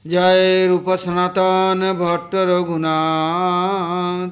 [0.04, 4.30] জয় রূপসনাতন ভট্ট রঘুনাথ।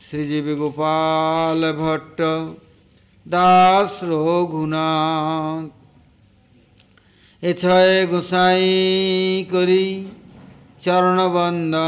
[0.00, 2.22] শ্রীজীবী গোপাল ভট্ট
[3.26, 5.70] দাস রঘুনাথ।
[7.42, 10.06] এছয় গোসাই করি।
[10.81, 11.81] চরণবন্দন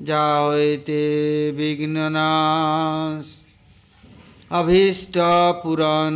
[0.00, 1.02] যা হইতে
[1.56, 3.26] বিঘ্ননাশ
[4.50, 5.16] অভীষ্ট
[5.62, 6.14] পুরন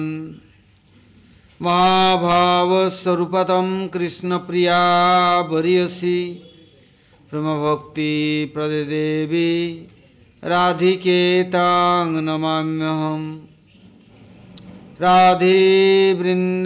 [1.61, 4.80] মহাভাবস্বরূপতম কৃষ্ণপ্রিয়া
[5.50, 6.20] বরিয়সী
[7.33, 8.12] ब्रह्मभक्ति
[8.55, 9.50] प्रदेवी
[10.42, 13.20] राधिके तां नमाम्यहं
[15.00, 15.58] राधे
[16.20, 16.64] वृन्दावनधिषे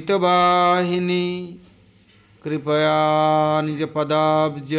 [2.45, 3.01] कृपया
[3.65, 4.73] निज निजपदाब्ज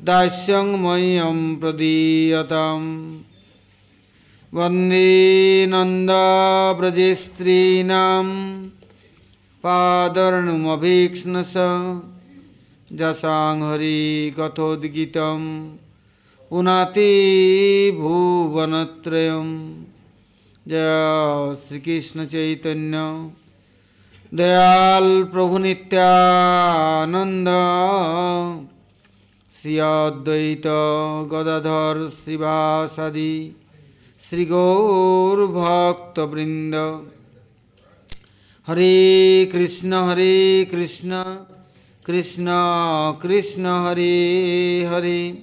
[0.00, 2.82] दास्यं मह्यं प्रदीयतां
[4.52, 5.08] वंदे
[5.72, 8.34] नन्दाव्रजेस्त्रीणाम्
[9.64, 11.54] पादर्णुमभीक्ष्णस
[13.00, 14.00] जसाङ्हरि
[14.38, 15.42] कथोद्गीतं
[16.50, 17.12] पुनाति
[18.00, 19.48] भुवनत्रयं
[20.68, 23.30] जय श्रीकृष्णचैतन्य।
[24.34, 27.48] दयाल प्रभुनित्यानन्द
[29.50, 30.62] श्री अद्वैत
[31.32, 33.56] गदाधर श्रीवासादि।
[34.20, 37.06] श्रीगौरभक्तवृन्द।
[38.66, 41.36] हरे कृष्ण हरे कृष्ण।
[42.06, 42.46] कृष्ण
[43.22, 45.42] कृष्ण, हरे हरे।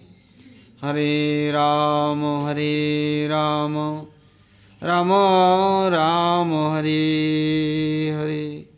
[0.81, 4.18] हरे राम हरे राम राम।
[4.83, 5.09] राम
[5.93, 8.69] राम, हरे हरे।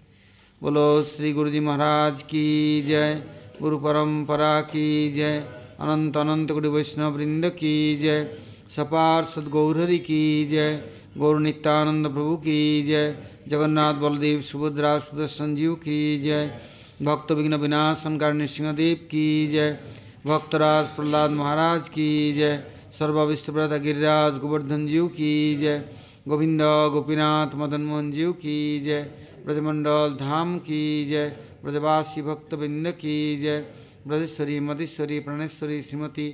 [0.63, 3.23] बोलो, श्री गुरु जी महाराज की जय,
[3.61, 5.37] गुरु परंपरा की जय,
[5.79, 8.37] अनंत अनंत गुरु वैष्णव वृंद की जय,
[8.69, 10.83] सपार सदगौरहरि की जय,
[11.17, 13.15] गौर नित्यानंद प्रभु की जय,
[13.47, 16.59] जगन्नाथ बलदेव सुभद्रा सुदर्शन जीव की जय,
[17.03, 19.79] भक्त विघ्न विनाशन कारणी सिंहदेव की जय
[20.27, 25.85] भक्तराज प्रहलाद महाराज की जय सर्वविष्टव्रत गिरिराज गोवर्धन जीव की जय।
[26.27, 26.61] गोविंद
[26.93, 29.01] गोपीनाथ मदन मोहन जीव की जय।
[29.45, 31.27] ब्रजमंडल धाम की जय।
[31.63, 33.65] ब्रजवासी भक्तबिंद की जय।
[34.07, 36.27] ब्रजेश्वरी मधेश्वरी प्रणेश्वरी, श्रीमती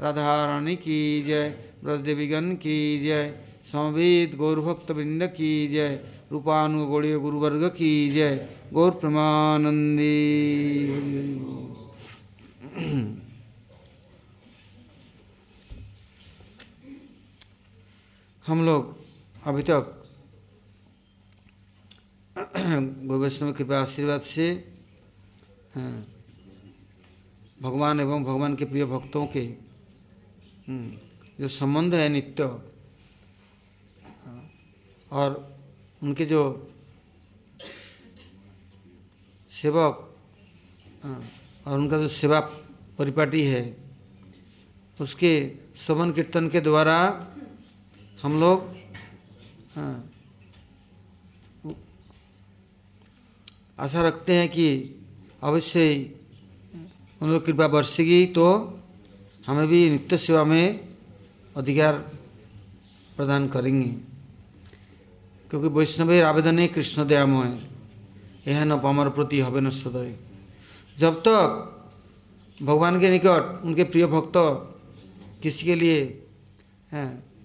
[0.00, 1.48] राधा रानी की जय।
[1.84, 3.34] ब्रजदेवीगण की जय।
[3.72, 6.00] समवेद गौरभक्तबिंद की जय।
[6.32, 10.04] रूपानुगौड़ीय गुरुवर्ग की जय। गौर प्रमानंदी।
[18.46, 18.96] हम लोग
[19.46, 19.92] अभी तक
[23.08, 24.46] गौ वैष्णव कृपा आशीर्वाद से
[27.62, 29.44] भगवान एवं भगवान के प्रिय भक्तों के
[31.40, 32.44] जो संबंध है नित्य
[35.12, 35.28] और
[36.02, 36.42] उनके जो
[39.50, 39.94] सेवक
[41.66, 42.40] और उनका जो सेवा
[42.98, 43.62] परिपाटी है,
[45.00, 45.32] उसके
[45.76, 46.96] श्रवण कीर्तन के द्वारा
[48.24, 48.62] हम लोग
[53.78, 54.68] आशा रखते हैं कि
[55.42, 55.82] अवश्य
[57.22, 58.46] उन लोग कृपा बरसेगी तो
[59.46, 60.80] हमें भी नित्य सेवा में
[61.56, 61.98] अधिकार
[63.16, 63.88] प्रदान करेंगे।
[65.50, 67.60] क्योंकि वैष्णवेर आवेदन ही कृष्ण दयामय
[68.48, 70.14] यह न पामर प्रति हवे न सदय।
[70.98, 71.40] जब तक
[72.62, 74.32] भगवान के निकट उनके प्रिय भक्त
[75.42, 76.00] किसी के लिए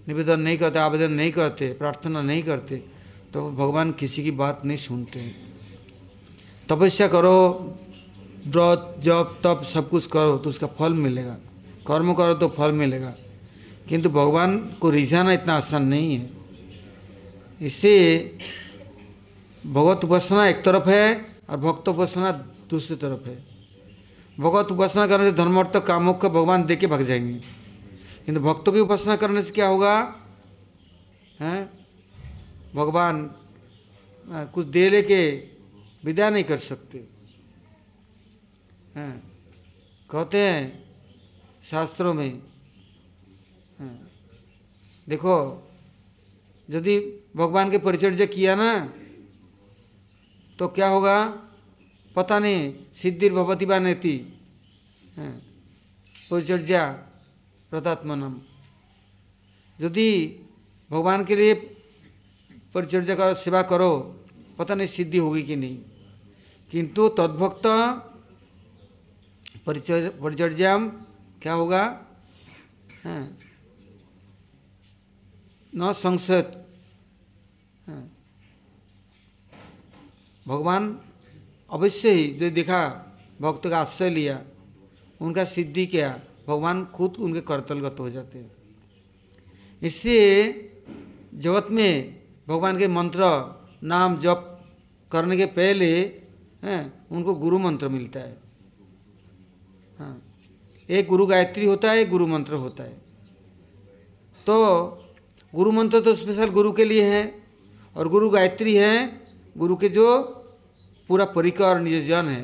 [0.10, 2.76] निवेदन नहीं करते, आवेदन नहीं करते, प्रार्थना नहीं करते
[3.34, 5.20] तो भगवान किसी की बात नहीं सुनते।
[6.70, 7.38] तपस्या करो,
[8.48, 11.38] व्रत, जप, तप सब कुछ करो तो उसका फल मिलेगा।
[11.88, 13.14] कर्म करो तो फल मिलेगा।
[13.90, 16.30] किंतु भगवान को रिझाना इतना आसान नहीं है।
[17.62, 18.38] इसलिए
[19.66, 22.32] भगवत उपासना एक तरफ़ है और भक्त उपासना
[22.70, 23.38] दूसरी तरफ़ है।
[24.40, 27.59] भगवत उपासना करने से धर्मार्थ कामों का भगवान दे के भाग जाएँगे।
[28.30, 29.94] किंतु भक्तों की उपासना करने से क्या होगा?
[31.40, 31.62] हैं?
[32.76, 33.16] भगवान
[34.54, 35.22] कुछ दे लेके
[36.06, 36.98] विदा नहीं कर सकते।
[38.96, 39.14] हैं?
[40.10, 40.62] कहते हैं
[41.64, 42.42] शास्त्रों में
[45.08, 45.36] देखो,
[46.70, 46.98] यदि
[47.36, 48.72] भगवान के परिचर्या किया ना
[50.60, 51.18] तो क्या होगा?
[52.16, 54.18] पता नहीं सिद्धिर भगवती बा नेति
[55.18, 56.84] परिचर्या
[57.72, 58.42] प्रतात्मनम।
[59.80, 60.10] यदि
[60.90, 61.54] भगवान के लिए
[62.74, 63.92] परिचर्या करो सेवा करो
[64.58, 65.78] पता नहीं सिद्धि होगी कि नहीं।
[66.72, 67.66] किंतु तद्भक्त
[69.66, 70.78] परिचर्या परिचर्या
[71.42, 71.84] क्या होगा?
[73.06, 73.38] हैं,
[75.74, 76.42] न संशय
[77.88, 78.04] हैं,
[80.46, 80.84] भगवान
[81.72, 82.82] अवश्य ही जो देखा
[83.42, 84.42] भक्त का आश्रय लिया
[85.22, 86.20] उनका सिद्धि क्या।
[86.50, 88.52] भगवान खुद उनके करतलगत हो जाते हैं।
[89.82, 90.28] इसलिए
[91.36, 93.24] जगत में भगवान के मंत्र,
[93.84, 94.46] नाम जप
[95.12, 95.92] करने के पहले,
[96.64, 96.82] हैं,
[97.12, 98.38] उनको गुरु मंत्र मिलता है।
[100.00, 100.16] हाँ
[100.90, 102.98] एक गुरु गायत्री होता है, एक गुरु मंत्र होता है।
[104.46, 104.56] तो
[105.54, 107.24] गुरु मंत्र तो स्पेशल गुरु के लिए है,
[107.96, 108.94] और गुरु गायत्री है,
[109.56, 110.06] गुरु के जो
[111.10, 112.42] पूरा परिकर निजन है।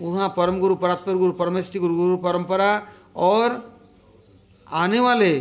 [0.00, 2.70] वहाँ परम गुरु, परात्पर गुरु, परमेश्वरी गुरु गुरु परंपरा
[3.18, 3.56] और
[4.66, 5.32] आने वाले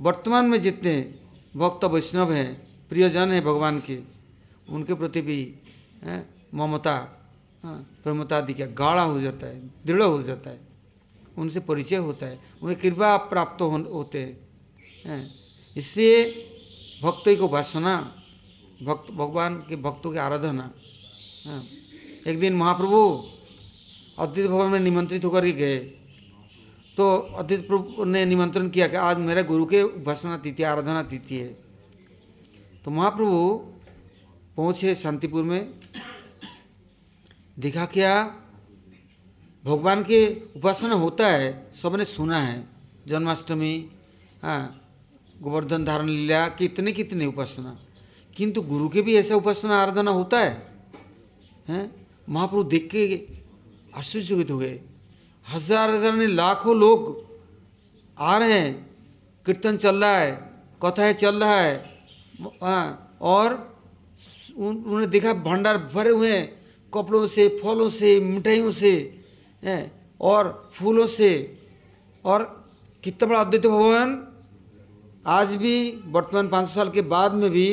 [0.00, 0.94] वर्तमान में जितने
[1.56, 2.48] भक्त वैष्णव हैं
[2.88, 3.98] प्रियजन हैं भगवान के
[4.68, 5.38] उनके प्रति भी
[6.54, 6.96] ममता
[7.64, 10.60] प्रमता प्रेमता आदि का गाढ़ा हो जाता है दृढ़ हो जाता है
[11.38, 14.20] उनसे परिचय होता है उन्हें कृपा प्राप्त हो, होते
[15.06, 15.22] हैं
[15.76, 16.24] इसलिए
[17.02, 17.96] भक्तों को उपासना
[18.82, 20.70] भक्त भगवान के भक्तों की आराधना
[21.46, 21.62] हाँ।
[22.26, 23.00] एक दिन महाप्रभु
[24.18, 25.76] अद्वित भवन में निमंत्रित होकर के गए
[26.96, 31.36] तो अद्वित प्रभु ने निमंत्रण किया कि आज मेरे गुरु के उपासना तिथि आराधना तिथि
[31.36, 31.48] है।
[32.84, 33.54] तो महाप्रभु
[34.56, 35.74] पहुँचे शांतिपुर में,
[37.58, 38.24] देखा क्या
[39.64, 40.20] भगवान के
[40.56, 42.66] उपासना होता है, सबने सुना है,
[43.08, 43.90] जन्माष्टमी
[44.42, 44.82] हाँ
[45.42, 47.78] गोवर्धन धारण लीला, कितने कितने उपासना।
[48.36, 50.72] किंतु गुरु के भी ऐसा उपासना, आराधना होता है,
[51.68, 52.06] हैं?
[52.28, 53.04] महाप्रभु देख के
[53.96, 54.80] आश्चर्यचकित हो गए।
[55.46, 57.24] हज़ार हज़ार ने लाखों लोग
[58.16, 58.74] आ रहे हैं।
[59.46, 60.32] कीर्तन चल रहा है
[60.82, 61.74] कथाएँ चल रहा है
[62.62, 63.74] हाँ, और
[64.58, 66.46] उन्होंने देखा भंडार भरे हुए हैं
[66.92, 68.92] कपड़ों से फलों से मिठाइयों से
[70.20, 71.30] और फूलों से।
[72.24, 72.42] और
[73.04, 74.22] कितना बड़ा अद्वैत भवन।
[75.28, 75.74] आज भी
[76.06, 77.68] वर्तमान पाँच साल के बाद में भी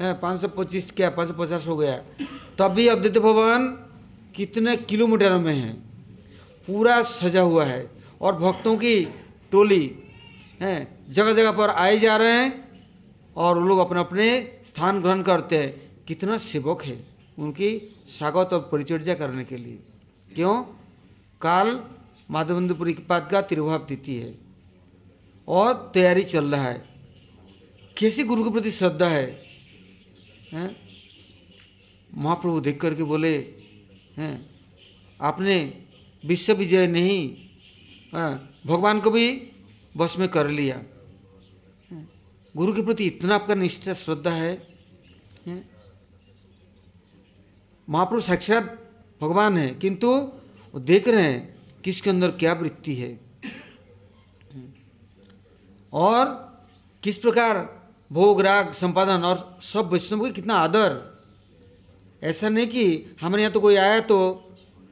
[0.00, 1.96] पाँच सौ पच्चीस क्या पाँच सौ पचास हो गया।
[2.58, 3.66] तब भी अद्वैत भवन
[4.36, 5.85] कितने किलोमीटर में है।
[6.66, 7.90] पूरा सजा हुआ है
[8.20, 9.04] और भक्तों की
[9.52, 9.98] टोली,
[10.60, 12.82] हैं जगह जगह पर आए जा रहे हैं
[13.36, 17.06] और लोग अपने अपने स्थान ग्रहण करते हैं। कितना सेवक है
[17.38, 17.78] उनकी
[18.08, 19.78] स्वागत और परिचर्या करने के लिए।
[20.34, 20.62] क्यों?
[21.40, 21.84] काल
[22.30, 24.34] माधवेंद्रपुरी के पाद का तिरुभाव तिथि है
[25.48, 26.84] और तैयारी चल रहा है।
[27.98, 29.42] कैसी गुरु के प्रति श्रद्धा है?
[30.52, 30.76] हैं?
[32.14, 33.36] महाप्रभु देख करके बोले,
[34.16, 34.50] हैं,
[35.20, 35.85] आपने
[36.26, 37.36] विश्व विजय नहीं।
[38.12, 39.30] हाँ, भगवान को भी
[39.96, 40.82] बस में कर लिया।
[42.54, 44.52] गुरु के प्रति इतना आपका निष्ठा श्रद्धा है,
[47.88, 48.64] महापुरुष महाप्रभु साक्षात
[49.20, 50.08] भगवान है किंतु
[50.74, 53.20] वो देख रहे हैं किसके अंदर क्या वृत्ति है
[55.92, 56.24] और
[57.02, 57.58] किस प्रकार
[58.12, 60.98] भोग राग संपादन और सब वैष्णव को कितना आदर।
[62.22, 64.45] ऐसा नहीं कि हमारे यहाँ तो कोई आया तो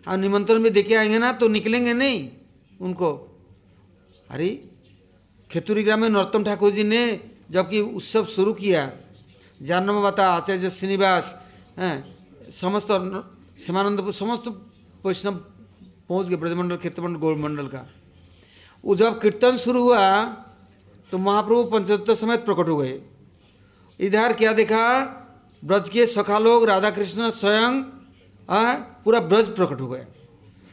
[0.06, 2.28] हम निमंत्रण में देखे आएँगे ना तो निकलेंगे नहीं
[2.80, 3.11] उनको।
[4.30, 4.49] अरे,
[5.50, 7.20] खेतुरी ग्राम में नरोत्तम ठाकुर जी ने
[7.50, 8.90] जबकि उत्सव शुरू किया,
[9.62, 11.26] जानम माता, आचार्य श्रीनिवास,
[11.78, 11.96] हैं,
[12.50, 12.88] समस्त
[13.58, 14.49] श्यामानंदपुर समस्त
[15.06, 15.34] वैष्णव
[16.08, 17.87] पहुँच गए, ब्रजमंडल क्षेत्रमंडल गौर मंडल का।
[18.84, 20.25] वो जब कीर्तन शुरू हुआ
[21.12, 23.00] तो महाप्रभु पंचोत्तर समेत प्रकट हो गए।
[24.00, 24.87] इधर क्या देखा?
[25.64, 27.82] ब्रज के सखा लोग राधा कृष्ण स्वयं
[28.48, 30.06] पूरा ब्रज प्रकट हो गया।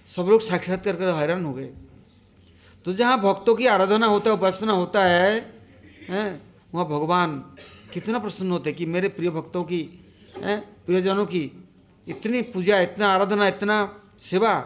[0.10, 1.70] सब लोग साक्षात्कार कर हैरान हो गए।
[2.86, 5.40] तो जहाँ भक्तों की आराधना होता है, उपासना होता है,
[6.10, 6.42] हैं,
[6.74, 7.38] वहाँ भगवान
[7.94, 9.82] कितना प्रसन्न होते कि मेरे प्रिय भक्तों की,
[10.38, 11.52] हैं, प्रियजनों की
[12.08, 13.78] इतनी पूजा, इतना आराधना, इतना
[14.20, 14.60] सेवा।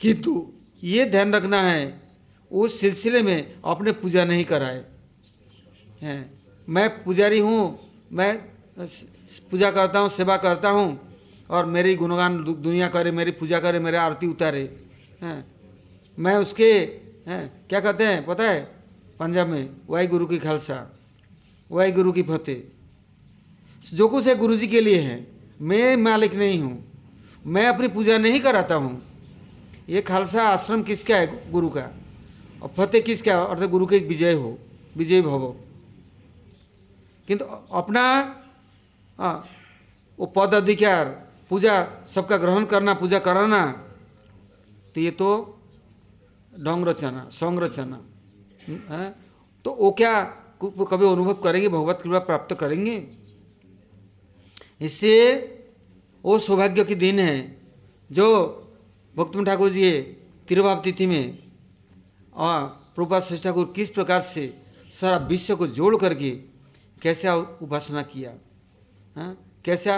[0.00, 0.52] किंतु
[0.82, 2.02] ये ध्यान रखना है,
[2.50, 4.84] उस सिलसिले में अपने पूजा नहीं कराए।
[6.02, 7.78] हैं, मैं पुजारी हूँ,
[8.12, 8.32] मैं
[9.30, 11.00] पूजा करता हूँ, सेवा करता हूँ
[11.50, 14.84] और मेरी गुणगान दुनिया करे, मेरी पूजा करे, मेरे आरती उतारे।
[15.22, 15.46] हैं।
[16.18, 16.72] मैं उसके,
[17.26, 18.74] हैं, क्या कहते हैं, पता है?
[19.20, 20.98] पंजाब में वाई गुरु की खालसा
[21.70, 22.62] वाई गुरु की फतेह।
[23.96, 25.26] जो कुछ है गुरु जी के लिए है।
[25.60, 26.84] मैं मालिक नहीं हूँ।
[27.46, 29.02] मैं अपनी पूजा नहीं कराता हूँ।
[29.88, 31.90] ये खालसा आश्रम किसका है गुरु का?
[32.62, 34.58] और फतेह किसका अर्थात गुरु के विजय हो,
[34.96, 35.54] विजय भव।
[37.28, 38.36] किंतु अपना
[39.18, 39.32] आ,
[40.18, 41.04] वो पद अधिकार
[41.50, 41.74] पूजा
[42.06, 43.60] सबका ग्रहण करना पूजा कराना।
[44.94, 45.28] तो ये तो
[46.54, 47.98] ढोंग रचना सौंग रचना।
[48.68, 49.04] है?
[49.64, 50.12] तो वो क्या
[50.62, 52.96] कभी अनुभव करेंगे भगवत कृपा प्राप्त करेंगे?
[54.80, 55.14] इससे
[56.24, 57.38] वो सौभाग्य के दिन है
[58.10, 58.26] जो
[59.14, 59.90] भक्तम ठाकुर जी
[60.48, 61.38] तिरुभाव तिथि में
[62.34, 62.62] और
[62.94, 64.44] प्रभुपाद श्री ठाकुर किस प्रकार से
[64.92, 66.30] सारा विश्व को जोड़ करके
[67.02, 67.28] कैसे
[67.62, 68.32] उपासना किया।
[69.16, 69.36] हाँ?
[69.64, 69.94] कैसा?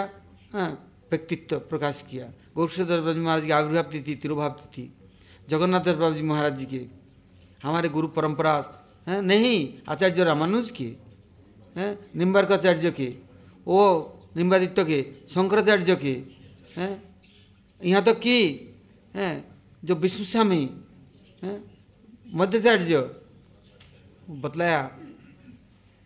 [0.53, 0.69] हाँ,
[1.11, 4.93] व्यक्तित्व प्रकाश किया। गोरक्षेश्वर बाबा महाराज की आविर्भाव तिथि, तिरुभाव तिथि।
[5.49, 6.85] जगन्नाथ दास बाबा जी महाराज जी के।
[7.63, 8.53] हमारे गुरु परंपरा
[9.07, 9.57] हाँ, नहीं,
[9.89, 10.85] आचार्य रामानुज के,
[11.75, 13.13] हैं, निम्बार्काचार्य के,
[13.67, 13.77] ओ
[14.37, 16.13] निम्बादित्य के, शंकराचार्य के
[17.81, 18.37] यहाँ तो कि
[19.83, 20.69] जो विष्णु स्वामी
[22.35, 22.99] मध्याचार्य,
[24.29, 24.81] बतलाया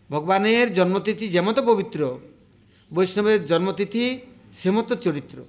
[0.09, 2.30] भगवान जन्मतिथि जमत पवित्र।
[2.91, 4.05] वैष्णवेर जन्मतिथि
[4.53, 5.45] सेमत चरित्र।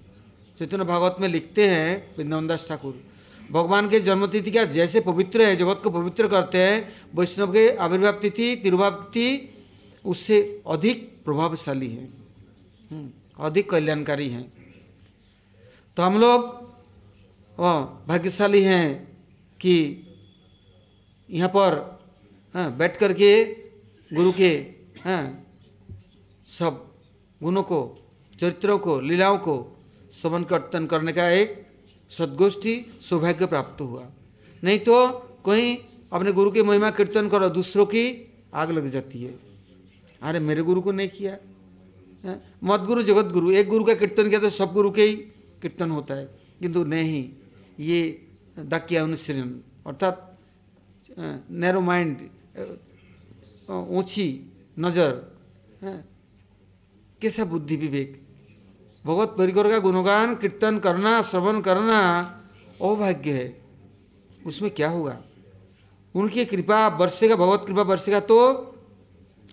[0.58, 2.94] चैतन्य भागवत में लिखते हैं वृंदावन दास ठाकुर।
[3.50, 6.76] भगवान के जन्मतिथि का जैसे पवित्र है जगत को पवित्र करते हैं
[7.14, 9.48] वैष्णव के आविर्भाव तिथि तिरुभाव तिथि
[10.04, 12.04] उससे अधिक प्रभावशाली है।
[12.90, 14.52] हम्म, अधिक कल्याणकारी हैं।
[15.96, 16.40] तो हम लोग
[18.08, 18.88] भाग्यशाली हैं
[19.60, 19.74] कि
[21.28, 22.00] यहाँ पर
[22.54, 23.44] हाँ, बैठ करके
[24.10, 24.48] गुरु के
[25.04, 25.46] हैं
[26.48, 26.91] सब
[27.42, 28.06] गुणों को,
[28.40, 29.76] चरित्रों को, लीलाओं को
[30.22, 31.66] समन कर्तन करने का एक
[32.10, 34.06] सदगोष्ठी सौभाग्य प्राप्त हुआ।
[34.64, 35.08] नहीं तो
[35.46, 35.78] कहीं
[36.12, 39.38] अपने गुरु की महिमा कीर्तन करो, दूसरों की आग लग जाती है।
[40.22, 41.38] अरे, मेरे गुरु को नहीं किया।
[42.24, 42.42] है?
[42.64, 45.16] मत गुरु जगत गुरु एक गुरु का कीर्तन किया तो सब गुरु के ही
[45.62, 46.24] कीर्तन होता है।
[46.60, 47.30] किंतु नहीं,
[47.80, 49.48] ये दाक्या अनुसरण,
[49.86, 50.38] अर्थात
[51.50, 52.16] नैरो माइंड
[53.70, 55.32] ऊँची नज़र
[57.22, 58.20] कैसा बुद्धि विवेक?
[59.04, 61.98] भगवत परिकर का गुणगान, कीर्तन करना, श्रवण करना,
[62.82, 63.46] अभाग्य है।
[64.46, 65.16] उसमें क्या होगा
[66.14, 68.38] उनकी कृपा बरसेगा भगवत कृपा बरसेगा तो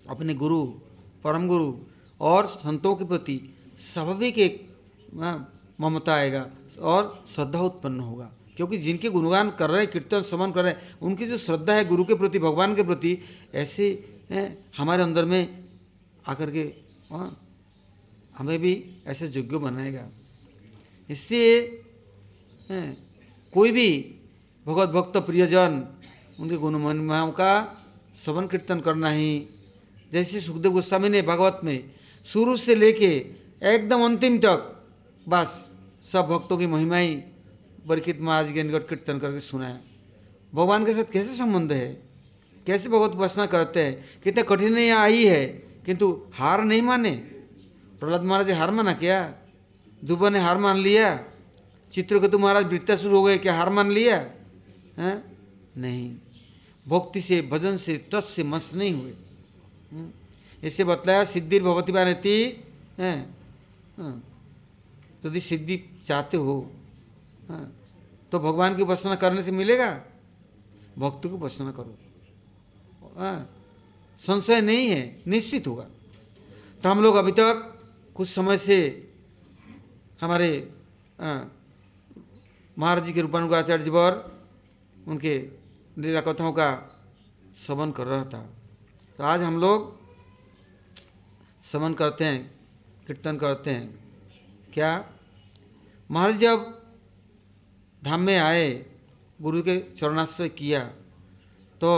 [0.08, 0.64] अपने गुरु,
[1.24, 1.72] परम गुरु
[2.20, 3.40] और संतों के प्रति
[3.78, 4.54] स्वाभाविक एक
[5.80, 6.46] ममता आएगा
[6.80, 10.80] और श्रद्धा उत्पन्न होगा। क्योंकि जिनके गुणगान कर रहे हैं, कीर्तन, श्रवण कर रहे हैं,
[11.02, 13.18] उनकी जो श्रद्धा है गुरु के प्रति, भगवान के प्रति,
[13.54, 13.86] ऐसे
[14.76, 15.64] हमारे अंदर में
[16.28, 16.64] आकर के
[18.40, 18.72] हमें भी
[19.06, 20.06] ऐसे योग्य बनाएगा।
[21.08, 21.40] इससे
[23.52, 23.88] कोई भी
[24.66, 25.72] भगवत भक्त, प्रियजन,
[26.40, 27.52] उनके गुण महिमाओं का
[28.16, 29.32] श्रवण कीर्तन करना ही।
[30.12, 31.90] जैसे सुखदेव गोस्वामी ने भागवत में
[32.26, 33.12] शुरू से लेके
[33.64, 34.60] एकदम अंतिम तक
[35.26, 35.68] बस
[36.02, 37.14] सब भक्तों की महिमा ही
[37.88, 39.78] परीक्षित महाराज के निकट कीर्तन करके सुनाया।
[40.54, 41.88] भगवान के साथ कैसे संबंध है?
[42.66, 44.04] कैसे भगवत उपासना करते हैं?
[44.24, 45.44] कितने कठिनाइयाँ आई है,
[45.86, 47.12] किंतु हार नहीं माने?
[48.00, 49.18] प्रहलाद महाराज जी हार माना क्या?
[50.04, 51.08] दुबा ने हार मान लिया।
[51.92, 54.16] चित्रकेतु महाराज वृत्तासुर हो गए क्या हार मान लिया?
[54.98, 55.12] है?
[55.76, 56.16] नहीं।
[56.86, 59.12] भक्ति से भजन से टच से मस्त नहीं हुए।
[60.64, 60.84] ऐसे?
[60.84, 62.36] बतलाया सिद्धि भगवती बानती
[62.98, 63.12] है?
[64.00, 66.54] यदि तो सिद्धि चाहते हो
[67.48, 67.72] हाँ,
[68.32, 69.90] तो भगवान की उपासना करने से मिलेगा।
[70.98, 71.96] भक्त की उपासना करो।
[73.18, 73.48] हाँ,
[74.20, 75.86] संशय नहीं है निश्चित होगा।
[76.82, 77.69] तो हम लोग अभी तक
[78.20, 78.76] कुछ समय से
[80.20, 80.48] हमारे
[82.76, 84.12] महाराज जी के रूपानुगाचार्य वर
[85.08, 85.36] उनके
[85.96, 86.66] लीला कथाओं का
[87.56, 88.40] श्रवण कर रहा था।
[89.18, 89.96] तो आज हम लोग
[91.62, 92.42] श्रवण करते हैं,
[93.06, 93.88] कीर्तन करते हैं।
[94.74, 94.92] क्या?
[96.10, 96.68] महाराज जब
[98.02, 98.68] धाम में आए,
[99.40, 100.84] गुरु के चरणाश्रय किया
[101.80, 101.90] तो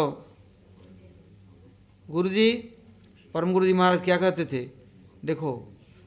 [2.06, 2.52] गुरु जी,
[3.34, 4.64] परम गुरु जी महाराज क्या कहते थे?
[5.24, 5.52] देखो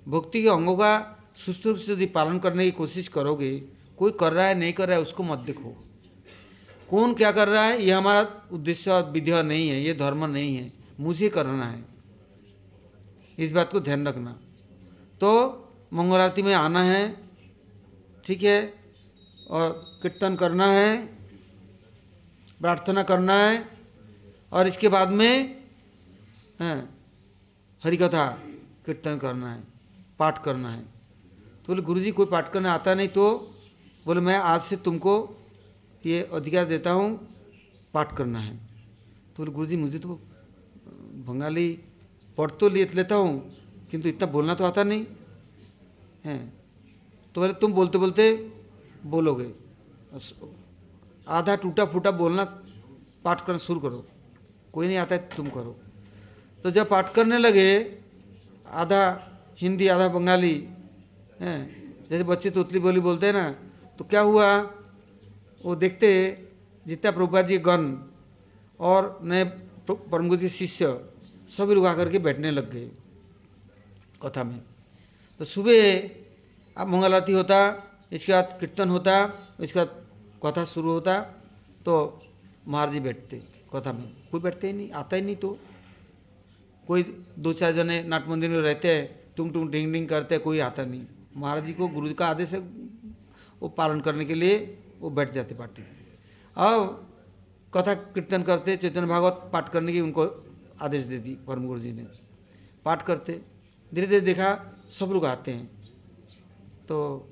[0.06, 0.92] भक्ति के अंगों का
[1.36, 3.58] सुष्ट रूप से यदि पालन करने की कोशिश करोगे
[3.98, 5.70] कोई कर रहा है नहीं कर रहा है उसको मत देखो।
[6.90, 8.22] कौन क्या कर रहा है ये हमारा
[8.52, 11.84] उद्देश्य और विधि नहीं है ये धर्म नहीं है मुझे करना है।
[13.38, 14.32] इस बात को ध्यान रखना।
[15.22, 15.32] तो
[15.94, 17.04] मंगल आरती में आना है
[18.26, 18.58] ठीक है
[19.50, 19.70] और
[20.02, 20.98] कीर्तन करना है
[22.62, 23.64] प्रार्थना करना है
[24.52, 25.64] और इसके बाद में
[26.60, 26.78] हाँ,
[27.82, 28.28] हरि कथा
[28.86, 29.75] कीर्तन करना है।
[30.20, 33.26] पाठ करना है। तो बोले गुरु जी कोई पाठ करने आता नहीं तो?
[34.06, 35.14] बोले, मैं आज से तुमको
[36.06, 37.08] ये अधिकार देता हूँ,
[37.94, 40.20] पाठ करना है। तो बोले गुरु जी मुझे तो
[41.28, 41.68] बंगाली
[42.38, 43.34] पढ़ तो ले, लेता हूँ,
[43.92, 45.06] किंतु इतना बोलना तो आता नहीं।
[46.26, 46.38] है?
[47.36, 48.32] तो बोले, तुम बोलते बोलते
[49.06, 49.52] बोलोगे।
[51.28, 52.44] आधा टूटा फूटा बोलना,
[53.24, 54.06] पाठ करना शुरू करो।
[54.74, 55.76] कोई नहीं आता है, तुम करो।
[56.66, 58.00] तो जब पाठ करने लगे,
[58.68, 59.02] आधा
[59.60, 60.56] हिंदी, आधा बंगाली।
[61.42, 61.60] हैं?
[62.10, 63.50] जैसे बच्चे तोतली बोली बोलते हैं ना
[64.00, 64.48] तो क्या हुआ?
[65.64, 66.10] वो देखते
[66.86, 67.82] जितना प्रभुपाद जी गण
[68.80, 69.44] और नए
[69.88, 70.86] परमगुरु जी शिष्य,
[71.50, 72.90] सभी लोग आकर के बैठने लग गए
[74.22, 74.60] कथा में।
[75.40, 75.82] तो सुबह
[76.78, 77.58] अब मंगल आरती होता,
[78.12, 79.14] इसके बाद कीर्तन होता,
[79.60, 79.90] इसके बाद
[80.46, 81.20] कथा शुरू होता
[81.86, 82.22] तो
[82.68, 83.42] महाराज जी बैठते
[83.74, 85.58] कथा में। कोई बैठते ही नहीं, आता ही नहीं तो।
[86.88, 87.04] कोई
[87.40, 90.86] दो चार जने नाट मंदिर में रहते हैं टुंग टुंग टिंग टिंग करते, कोई आता
[90.86, 91.06] नहीं।
[91.38, 92.60] महाराज जी को गुरु का आदेश है,
[93.62, 94.58] वो पालन करने के लिए
[95.00, 95.84] वो बैठ जाते पार्टी
[96.58, 97.02] अब
[97.74, 100.26] कथा कीर्तन करते, चैतन्य भागवत पाठ करने की उनको
[100.82, 102.06] आदेश दे दी परम गुरु जी ने।
[102.86, 103.42] पाठ करते,
[103.92, 104.50] धीरे धीरे देखा
[104.90, 105.66] सब लोग आते हैं।
[106.88, 107.30] तो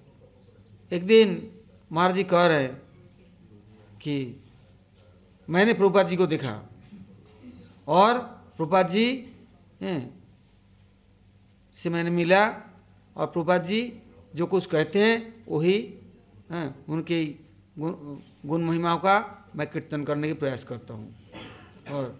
[0.91, 1.51] एक दिन
[1.91, 2.67] महाराज जी कह रहे
[4.01, 4.43] कि,
[5.49, 6.69] मैंने प्रभुपाद जी को देखा
[7.87, 8.19] और
[8.57, 9.05] प्रभुपाद जी
[11.75, 12.45] से मैंने मिला
[13.15, 13.81] और प्रभुपाद जी
[14.35, 15.77] जो कुछ कहते हैं, वही,
[16.51, 17.23] हैं, उनकी
[17.79, 17.93] गुण
[18.45, 19.15] गुण महिमाओं का
[19.55, 21.15] मैं कीर्तन करने की प्रयास करता हूँ।
[21.91, 22.19] और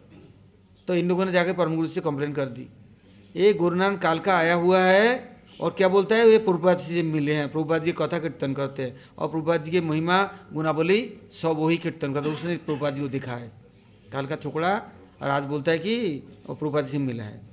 [0.88, 2.68] तो इन लोगों ने जाके परम गुरु से कंप्लेन कर दी।
[3.36, 5.32] ये गुरु नानक काल का आया हुआ है
[5.62, 8.84] और क्या बोलता है, ये प्रभुपाद जी से मिले हैं। प्रभुपाद जी कथा कीर्तन करते
[8.84, 11.00] हैं और प्रभुपाद जी की महिमा गुनाबली
[11.32, 13.52] सब वही कीर्तन करते उसने प्रभुपाद जी को दिखा है
[14.12, 14.76] काल का छोकड़ा,
[15.22, 15.98] और आज बोलता है कि
[16.48, 17.53] प्रभुपाद जी से मिला है।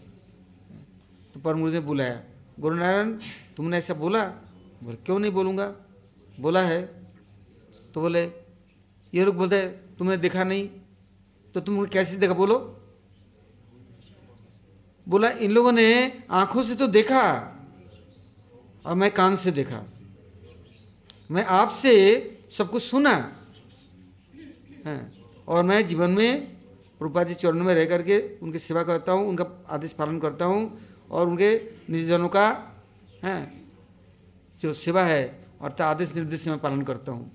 [1.45, 2.23] परम गुरु ने बुलाया
[2.61, 3.13] गुरु नारायण
[3.57, 4.25] तुमने ऐसा बोला?
[4.85, 5.75] बोले, क्यों नहीं बोलूँगा?
[6.41, 6.83] बोला है।
[7.95, 8.25] तो बोले,
[9.15, 10.69] ये लोग बोलते तुमने देखा नहीं?
[11.55, 12.35] तो तुम कैसे देखा?
[12.35, 12.77] बोलो।
[15.09, 17.23] बोला, इन लोगों ने आँखों से तो देखा
[18.87, 19.85] और मैं कान से देखा।
[21.31, 21.95] मैं आपसे
[22.59, 23.37] सब कुछ सुना।
[24.87, 25.13] है।
[25.49, 26.57] और मैं जीवन में
[27.03, 30.90] रूपा जी चरणों में रह करके उनकी सेवा करता हूँ, उनका आदेश पालन करता हूँ।
[31.11, 31.55] और उनके
[31.91, 32.47] निर्जनों का
[33.25, 33.53] है
[34.61, 35.23] जो सेवा है
[35.63, 37.31] अर्थात आदेश निर्देश मैं पालन करता हूँ।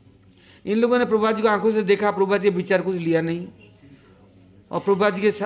[0.65, 3.47] इन लोगों ने प्रभुपा जी को आँखों से देखा प्रभुपा जी विचार कुछ लिया नहीं।
[4.71, 5.45] और प्रभुपा जी के सा,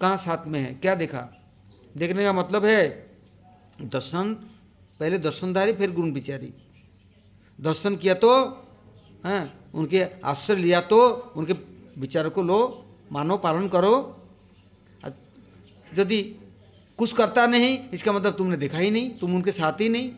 [0.00, 0.72] कहाँ साथ में है?
[0.74, 1.28] क्या देखा?
[1.94, 2.82] देखने का मतलब है
[3.82, 4.32] दर्शन
[5.00, 6.52] पहले दर्शनदारी फिर गुण विचारी।
[7.58, 8.32] दर्शन किया तो
[9.24, 10.98] हाँ, उनके आश्रय लिया तो
[11.36, 11.52] उनके
[12.00, 12.58] विचारों को लो
[13.12, 13.94] मानो पालन करो।
[15.92, 16.20] यदि
[16.98, 20.10] कुछ करता नहीं, इसका मतलब तुमने देखा ही नहीं, तुम उनके साथ ही नहीं।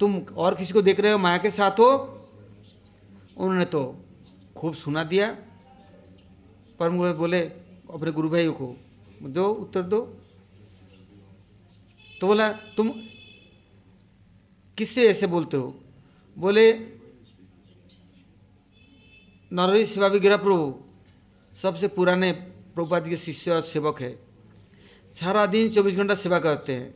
[0.00, 1.90] तुम और किसी को देख रहे हो, माया के साथ हो,
[3.36, 4.04] उन्होंने तो
[4.56, 5.30] खूब सुना दिया।
[6.78, 8.76] परम गुरु बोले, अपने गुरु भाइयों को
[9.22, 10.00] दो उत्तर दो।
[12.20, 12.88] तो बोला, तुम
[14.78, 15.74] किससे ऐसे बोलते हो?
[16.36, 16.72] बोले
[19.52, 20.74] नरहरी सेवा विग्रह प्रभु
[21.56, 24.31] सबसे पुराने प्रभुपाद के शिष्य और सेवक है।
[25.14, 26.94] सारा दिन चौबीस घंटा सेवा करते हैं।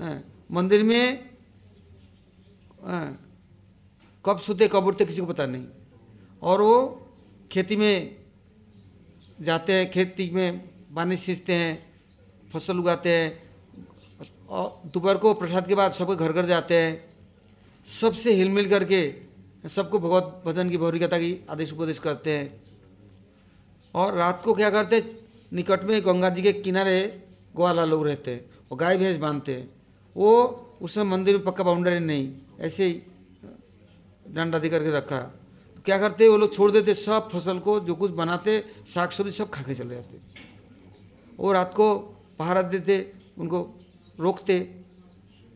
[0.00, 0.22] हाँ,
[0.52, 1.30] मंदिर में
[2.84, 3.18] हाँ,
[4.24, 5.66] कब सोते कब उठते किसी को पता नहीं।
[6.42, 6.76] और वो
[7.52, 8.16] खेती में
[9.40, 10.58] जाते हैं खेती में
[10.94, 11.72] पानी सींचते हैं
[12.52, 16.92] फ़सल उगाते हैं और दोपहर को प्रसाद के बाद सबके घर घर जाते हैं।
[17.86, 19.00] सबसे हिलमिल करके
[19.68, 22.46] सबको भगवत भजन की भौरी कथा की आदेश उपदेश करते हैं।
[23.94, 25.00] और रात को क्या करते
[25.52, 27.00] निकट में गंगा जी के किनारे
[27.56, 29.68] ग्वाला लोग रहते हैं वो गाय भैंस बांधते। हैं
[30.16, 30.30] वो
[30.82, 33.02] उसमें मंदिर में पक्का बाउंड्री नहीं, ऐसे ही
[34.28, 35.18] डंडा दे करके रखा।
[35.76, 39.32] तो क्या करते, वो लोग छोड़ देते सब फ़सल को, जो कुछ बनाते साग सब्ज़ी
[39.32, 40.18] सब खा के चले जाते।
[41.38, 41.96] वो रात को
[42.38, 43.58] पहाड़ा देते, उनको
[44.18, 44.58] रोकते।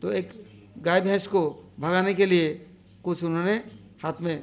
[0.01, 0.31] तो एक
[0.79, 1.41] गाय भैंस को
[1.79, 2.49] भगाने के लिए
[3.03, 3.55] कुछ उन्होंने
[4.03, 4.35] हाथ में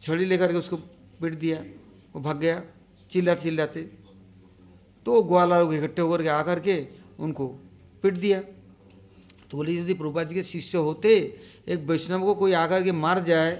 [0.00, 0.76] छड़ी लेकर के उसको
[1.20, 1.58] पीट दिया,
[2.14, 2.62] वो भाग गया
[3.10, 3.80] चिल्ला चिल्लाते
[5.06, 6.76] तो ग्वाला लोग इकट्ठे होकर के आकर के
[7.20, 7.46] उनको
[8.02, 8.40] पीट दिया।
[9.50, 11.10] तो बोले यदि प्रभुपाद जी के शिष्य होते
[11.68, 13.52] एक वैष्णव को कोई आकर के मार जाए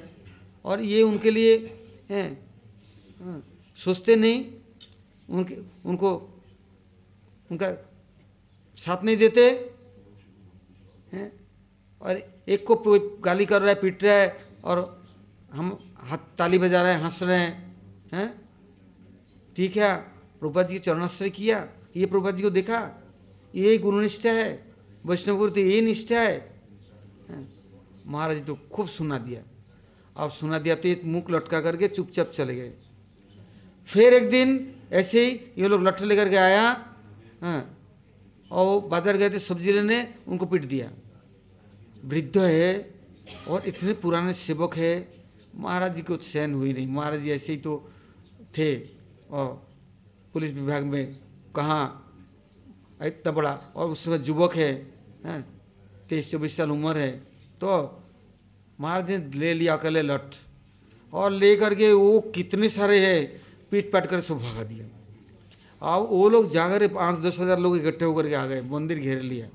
[0.65, 1.57] और ये उनके लिए
[2.11, 2.29] हैं
[3.21, 3.43] हाँ,
[3.77, 4.45] सोचते नहीं
[5.29, 5.57] उनके
[5.89, 6.11] उनको
[7.51, 7.71] उनका
[8.79, 9.45] साथ नहीं देते
[11.13, 11.31] हैं
[12.03, 14.29] और एक को कोई गाली कर रहा है पीट रहा है
[14.65, 14.79] और
[15.53, 15.79] हम
[16.09, 17.53] हाथ ताली बजा रहे हैं हंस रहे हैं
[18.13, 18.29] हैं
[19.57, 19.93] ठीक है
[20.45, 21.59] प्रभुपाद जी के चरणाश्रय किया,
[21.97, 22.81] ये प्रभुपाद जी को देखा,
[23.55, 24.51] ये गुरु निष्ठा है,
[25.05, 26.37] वैष्णव गुरु तो ये निष्ठा है।
[28.05, 29.41] महाराज जी तो खूब सुना दिया।
[30.17, 32.73] अब सुना दिया तो एक मुख लटका करके चुपचाप चले गए।
[33.89, 34.49] फिर एक दिन
[34.93, 36.63] ऐसे ही ये लोग लट्ठे लेकर के आया
[37.41, 37.61] हाँ
[38.51, 40.91] और बाज़ार गए थे, सब्ज़ी लेने, उनको पीट दिया।
[42.05, 42.93] वृद्ध है
[43.49, 44.95] और इतने पुराने सेवक है,
[45.57, 47.73] महाराज जी को चैन हुई नहीं। महाराज जी ऐसे ही तो
[48.53, 48.75] थे,
[49.31, 49.74] और
[50.35, 51.05] पुलिस विभाग में
[51.57, 51.85] कहाँ
[53.01, 54.73] इतना बड़ा और उस समय युवक है
[56.09, 57.11] तेईस, चौबीस साल उम्र है
[57.61, 58.01] तो
[58.79, 60.37] महाराज ने ले लिया, अकेले लठ
[61.12, 63.25] और ले करके वो कितने सारे है,
[63.70, 64.87] पीट पाट कर सब भगा दिया।
[65.83, 69.20] अब वो लोग जाकर पाँच, दस हज़ार लोग इकट्ठे होकर के आ गए, मंदिर घेर
[69.23, 69.49] लिया।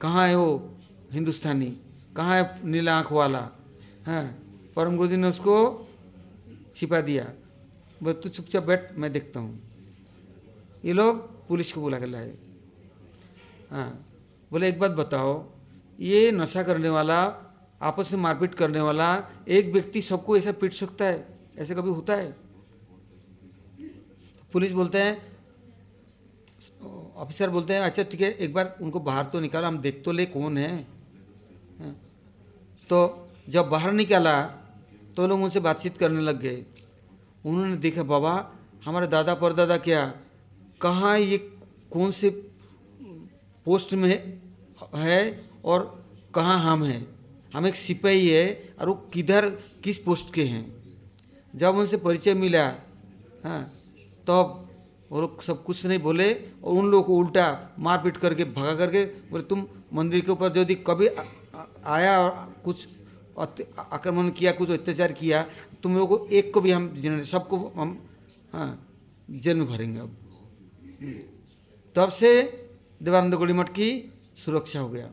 [0.00, 0.48] कहाँ है वो
[1.12, 1.70] हिंदुस्तानी?
[2.16, 3.48] कहाँ है नीला आँख वाला?
[4.06, 4.26] हैं,
[4.76, 5.56] परम गुरु जी ने उसको
[6.74, 7.24] छिपा दिया।
[8.02, 9.58] बस तू चुपचाप बैठ, मैं देखता हूँ।
[10.84, 12.32] ये लोग पुलिस को बुला के लाए।
[13.70, 14.04] हाँ
[14.50, 15.44] बोले, एक बात बताओ,
[16.00, 17.20] ये नशा करने वाला,
[17.82, 19.08] आपस में मारपीट करने वाला,
[19.48, 21.26] एक व्यक्ति सबको ऐसा पीट सकता है?
[21.58, 22.36] ऐसे कभी होता है?
[24.52, 25.16] पुलिस बोलते हैं,
[27.16, 30.12] ऑफिसर बोलते हैं अच्छा ठीक है, एक बार उनको बाहर तो निकाला, हम देख तो
[30.12, 30.86] ले कौन है?
[31.80, 31.94] हाँ।
[32.90, 34.40] तो जब बाहर निकाला
[35.16, 36.64] तो लोग उनसे बातचीत करने लग गए।
[37.44, 38.32] उन्होंने देखा, बाबा,
[38.84, 40.04] हमारे दादा परदादा क्या,
[40.80, 41.38] कहाँ ये
[41.92, 42.30] कौन से
[43.66, 44.10] पोस्ट में
[44.94, 45.22] है
[45.64, 45.80] और
[46.34, 47.06] कहाँ हम हैं?
[47.54, 49.48] हम एक सिपाही है और वो किधर,
[49.84, 50.64] किस पोस्ट के हैं?
[51.54, 52.64] जब उनसे परिचय मिला
[53.44, 54.64] हाँ तब तो
[55.10, 59.04] वो लोग सब कुछ नहीं बोले और उन लोगों को उल्टा मारपीट करके, भगा करके,
[59.30, 61.08] बोले, तुम मंदिर के ऊपर यदि कभी
[61.86, 62.30] आया और
[62.64, 62.86] कुछ
[63.78, 65.42] आक्रमण किया, कुछ अत्याचार किया,
[65.82, 68.06] तुम लोगों को एक को भी हम जीने सबको हम
[68.52, 68.96] हाँ
[69.30, 70.16] जेल में भरेंगे अब।
[71.94, 72.42] तब से
[73.02, 74.12] देवानंद गोड़ी मठ की
[74.44, 75.10] सुरक्षा हो गया।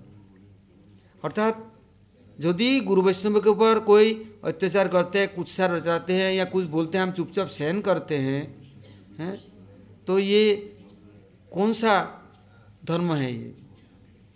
[1.24, 1.74] अर्थात,
[2.40, 6.66] यदि गुरु वैष्णव के ऊपर कोई अत्याचार करते हैं, कुछ सार रचाते हैं, या कुछ
[6.66, 8.66] बोलते हैं, हम चुपचाप सहन करते हैं
[9.20, 9.46] हैं
[10.08, 10.78] तो ये
[11.54, 12.22] कौन सा
[12.86, 13.56] धर्म है ये?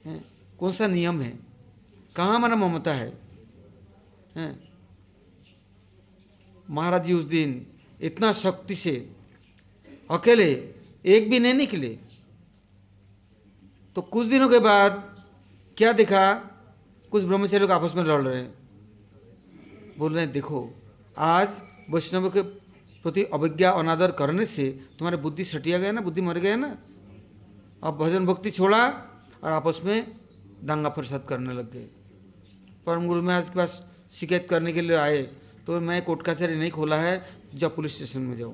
[0.06, 0.26] है?
[0.60, 1.40] कौन सा नियम है?
[2.16, 3.29] कहाँ हमारा ममता है?
[4.40, 4.70] हैं
[6.70, 7.68] महाराज जी उस दिन
[8.02, 9.16] इतना शक्ति से
[10.12, 10.74] अकेले
[11.06, 12.00] एक भी नहीं निकले।
[13.96, 15.24] तो कुछ दिनों के बाद
[15.78, 16.34] क्या देखा?
[17.12, 18.54] कुछ ब्रह्मचारी लोग आपस में लड़ रहे हैं।
[19.98, 20.74] बोल रहे हैं, देखो,
[21.18, 26.38] आज वैष्णव के प्रति अवज्ञा अनादर करने से तुम्हारे बुद्धि सटिया गया ना, बुद्धि मर
[26.38, 26.78] गया ना।
[27.84, 28.88] अब भजन भक्ति छोड़ा
[29.44, 30.16] और आपस में
[30.64, 31.90] दंगा फरसाद करने लग गए।
[32.86, 35.22] परम गुरु महाराज के पास शिकायत करने के लिए आए
[35.68, 37.16] तो मैं कोर्ट कचहरी नहीं खोला है,
[37.54, 38.54] जब पुलिस स्टेशन में जाओ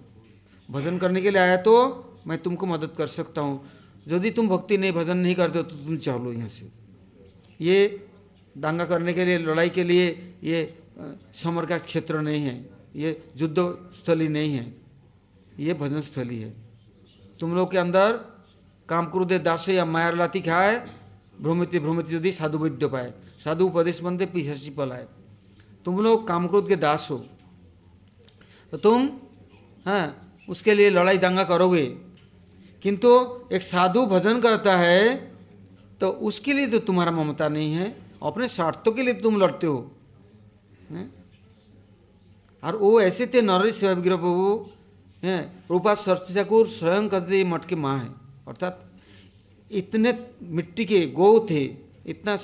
[0.69, 1.73] भजन करने के लिए आया तो
[2.27, 3.61] मैं तुमको मदद कर सकता हूँ।
[4.07, 6.69] यदि तुम भक्ति नहीं, भजन नहीं करते तो तुम चलो यहाँ से।
[7.59, 8.07] ये
[8.55, 10.07] दांगा करने के लिए, लड़ाई के लिए
[10.43, 10.59] ये
[11.35, 12.55] समर का क्षेत्र नहीं है,
[12.95, 13.57] ये युद्ध
[13.95, 14.65] स्थली नहीं है,
[15.59, 16.53] ये भजन स्थली है।
[17.39, 18.11] तुम लोग के अंदर
[18.89, 20.77] काम क्रोधे दासो या मायर लाती खाए
[21.41, 23.13] भ्रमित भ्रमित यदि साधु वैद्य पाए,
[23.43, 25.07] साधु उपदेश बनते पिछासी पलाए।
[25.85, 27.17] तुम लोग काम क्रोध के दास हो।
[28.73, 29.09] तो तुम
[29.85, 30.05] हाँ
[30.49, 31.85] उसके लिए लड़ाई दंगा करोगे।
[32.83, 33.09] किंतु
[33.53, 35.15] एक साधु भजन करता है
[36.01, 37.85] तो उसके लिए तो तुम्हारा ममता नहीं है,
[38.23, 39.91] अपने स्वार्थों के लिए तुम लड़ते हो।
[40.89, 41.09] है?
[42.63, 44.65] और वो ऐसे थे सेवा विग्रह प्रभु,
[45.23, 48.09] हैं, रूपा सरसी ठाकुर स्वयं कहते मठ के माँ हैं।
[48.47, 48.83] अर्थात
[49.71, 51.63] इतने मिट्टी के गौ थे,
[52.05, 52.37] इतना,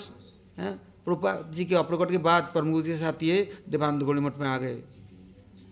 [0.57, 4.21] हैं रूपा जी के अप्रकट के बाद परम गुरु जी के साथ ये देवानंद गौड़ी
[4.21, 4.75] मठ में आ गए।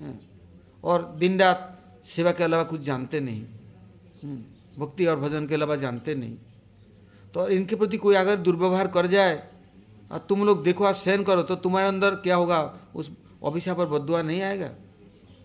[0.02, 0.20] हैं।
[0.84, 3.44] और दिन रात सेवा के अलावा कुछ जानते नहीं।
[4.80, 6.36] भक्ति और भजन के अलावा जानते नहीं।
[7.34, 9.36] तो इनके प्रति कोई अगर दुर्व्यवहार कर जाए,
[10.12, 12.62] और तुम लोग देखो आज सहन करो तो तुम्हारे अंदर क्या होगा?
[12.96, 13.12] उस
[13.46, 14.72] अभिशा पर बदुआ नहीं आएगा?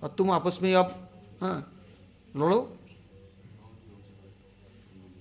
[0.02, 1.72] और तुम आपस में अब हाँ
[2.36, 2.76] लड़ो?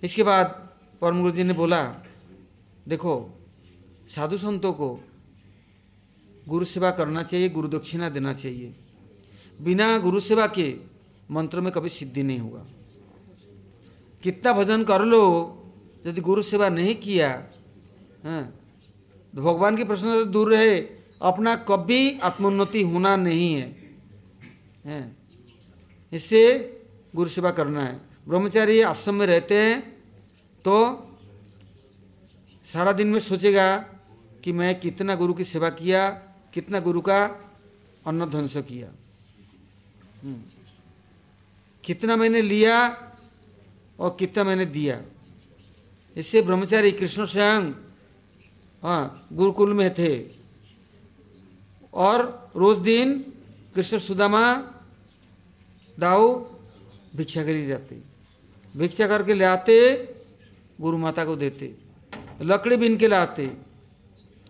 [0.03, 0.69] इसके बाद
[1.01, 1.83] परम गुरु जी ने बोला,
[2.87, 3.13] देखो
[4.09, 4.99] साधु संतों को
[6.47, 8.75] गुरु सेवा करना चाहिए, गुरु दक्षिणा देना चाहिए।
[9.59, 10.73] बिना गुरु सेवा के
[11.31, 12.65] मंत्र में कभी सिद्धि नहीं होगा।
[14.23, 15.23] कितना भजन कर लो,
[16.05, 17.29] यदि गुरु सेवा नहीं किया
[18.23, 18.43] हाँ
[19.33, 20.75] तो भगवान की प्रश्न से दूर रहे,
[21.21, 23.67] अपना कभी आत्मोन्नति होना नहीं है।
[24.85, 25.17] हैं,
[26.11, 26.41] इससे
[27.15, 29.79] गुरु सेवा करना है। ब्रह्मचारी आश्रम में रहते हैं
[30.65, 30.75] तो
[32.65, 33.65] सारा दिन में सोचेगा
[34.43, 36.09] कि मैं कितना गुरु की सेवा किया,
[36.53, 37.25] कितना गुरु का
[38.07, 38.87] अन्न ध्वंस किया।
[40.23, 40.41] हम्म।
[41.83, 42.87] कितना मैंने लिया
[43.99, 45.01] और कितना मैंने दिया।
[46.17, 47.71] इससे ब्रह्मचारी कृष्ण स्वयं
[48.83, 50.29] हाँ गुरुकुल में थे।
[51.93, 53.33] और रोज दिन
[53.75, 54.53] कृष्ण सुदामा
[55.99, 56.45] दाऊ
[57.15, 58.01] भिक्षा के लिए जाते।
[58.77, 60.07] भिक्षा करके ले आते
[60.81, 61.75] गुरु माता को देते।
[62.41, 63.72] लकड़ी बीन के लाते।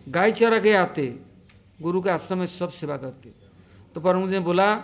[0.08, 1.20] गाय चरा के आते,
[1.82, 3.32] गुरु के आश्रम में सब सेवा करते।
[3.94, 4.74] तो पर ने बोला,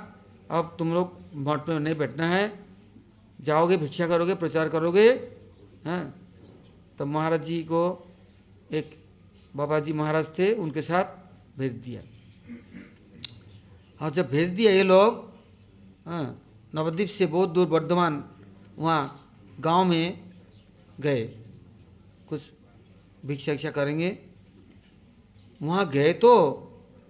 [0.50, 2.64] अब तुम लोग मठ में नहीं बैठना है।
[3.40, 5.10] जाओगे, भिक्षा करोगे, प्रचार करोगे,
[5.86, 6.14] हैं?
[6.98, 8.08] तो महाराज जी को
[8.72, 8.98] एक
[9.56, 11.04] बाबा जी महाराज थे, उनके साथ
[11.58, 12.02] भेज दिया।
[14.00, 15.30] और जब भेज दिया ये लोग
[16.06, 16.42] हाँ
[16.74, 18.24] नवद्वीप से बहुत दूर वर्धमान,
[18.78, 20.20] वहाँ गाँव में
[21.00, 21.24] गए।
[22.28, 22.40] कुछ
[23.26, 24.29] भिक्षा भिक्षा करेंगे।
[25.62, 26.30] वहाँ गए तो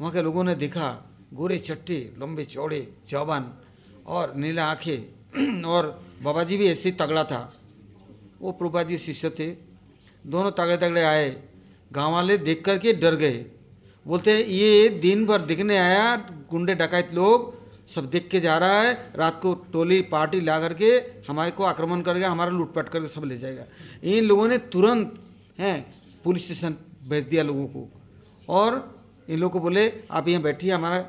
[0.01, 3.55] वहाँ के लोगों ने देखा, गोरे चट्टे, लंबे चौड़े जवान
[4.07, 7.55] और नीला आँखें। और बाबा जी भी ऐसे तगड़ा था।
[8.41, 9.51] वो प्रभा जी शिष्य थे।
[10.27, 11.43] दोनों तगड़े तगड़े आए।
[11.93, 13.47] गाँव वाले देख करके डर गए।
[14.07, 16.17] बोलते ये दिन भर दिखने आया,
[16.51, 20.87] गुंडे डकायत लोग, सब देख के जा रहा है। रात को टोली, पार्टी ला करके
[21.29, 23.65] हमारे को आक्रमण करेगा हमारा लूटपाट करके सब ले जाएगा।
[24.05, 25.21] इन लोगों ने तुरंत,
[25.59, 26.77] हैं, पुलिस स्टेशन
[27.09, 28.00] भेज दिया लोगों को।
[28.51, 28.79] और
[29.29, 31.01] इन लोग को बोले, आप यहाँ बैठिए, हमारा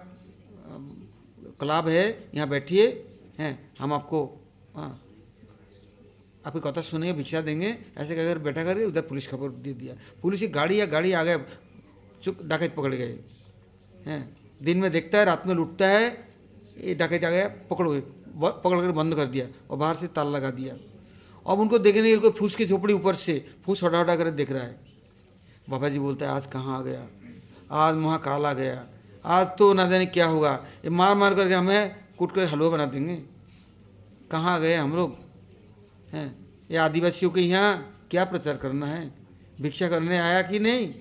[1.60, 2.86] क्लब है, यहाँ बैठिए,
[3.40, 4.20] हैं, हम आपको
[4.76, 5.00] हाँ
[6.46, 10.40] आपकी कथा सुनेंगे, भिक्षा देंगे, ऐसे कहकर बैठा करके उधर पुलिस खबर दे दिया। पुलिस
[10.40, 11.38] की गाड़ी या गाड़ी आ गए
[12.24, 13.18] चुप डाकैत पकड़ गए,
[14.06, 16.06] हैं, दिन में देखता है, रात में लुटता है,
[16.78, 20.28] ये डकैत आ गया पकड़ पकड़ो पकड़ कर बंद कर दिया और बाहर से ताल
[20.28, 20.76] लगा दिया।
[21.46, 23.34] अब उनको देखने के लिए कोई फूस की झोपड़ी ऊपर से,
[23.66, 24.80] फूस हटा हटा कर देख रहा है।
[25.70, 27.08] बाबा जी बोलता है, आज कहाँ आ गया?
[27.72, 28.88] आज वहाँ काला गया।
[29.26, 32.86] आज तो ना जाने क्या होगा। ये मार मार करके हमें कूट कर हलवा बना
[32.86, 33.16] देंगे।
[34.32, 35.16] कहाँ गए हम लोग?
[36.14, 36.50] हैं?
[36.72, 39.12] ये आदिवासियों के यहाँ क्या प्रचार करना है?
[39.62, 40.96] भिक्षा करने आया कि नहीं?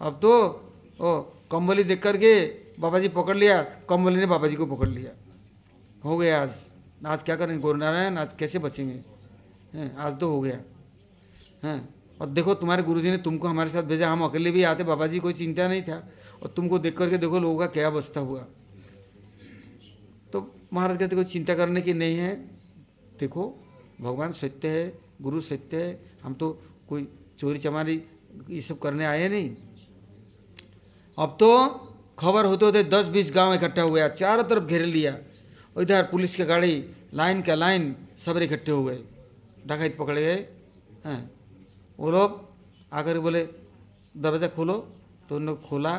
[0.00, 0.62] अब तो
[1.00, 2.46] ओ, कम्बली देख करके
[2.80, 5.10] बाबा जी पकड़ लिया। कम्बली ने बाबा जी को पकड़ लिया।
[6.04, 6.54] हो गया आज।
[7.06, 7.62] आज क्या करेंगे?
[7.62, 9.00] गोर नारायण आज कैसे बचेंगे?
[9.78, 9.96] हैं?
[9.96, 10.60] आज तो हो गया।
[11.64, 11.95] हैं?
[12.20, 15.18] और देखो तुम्हारे गुरुजी ने तुमको हमारे साथ भेजा, हम अकेले भी आते बाबा जी
[15.18, 18.40] कोई चिंता नहीं था। और तुमको देख करके देखो लोगों का क्या अवस्था हुआ।
[20.32, 22.36] तो महाराज कहते, कोई चिंता करने की नहीं है।
[23.20, 23.64] देखो,
[24.00, 28.02] भगवान सत्य है, गुरु सत्य है, हम तो कोई चोरी चमारी
[28.50, 29.56] ये सब करने आए नहीं।
[31.18, 31.68] अब तो
[32.18, 35.18] खबर होते होते दस बीस गाँव इकट्ठा हो गया, चारों तरफ़ घेर लिया।
[35.80, 38.96] इधर पुलिस की गाड़ी, लाइन का लाइन, सब इकट्ठे हो गए।
[39.66, 40.48] डकैत पकड़े गए,
[41.06, 41.35] हैं।
[41.98, 42.44] वो लोग
[42.92, 43.42] आकर बोले,
[44.16, 44.74] दरवाज़ा खोलो।
[45.28, 45.92] तो उन लोग खोला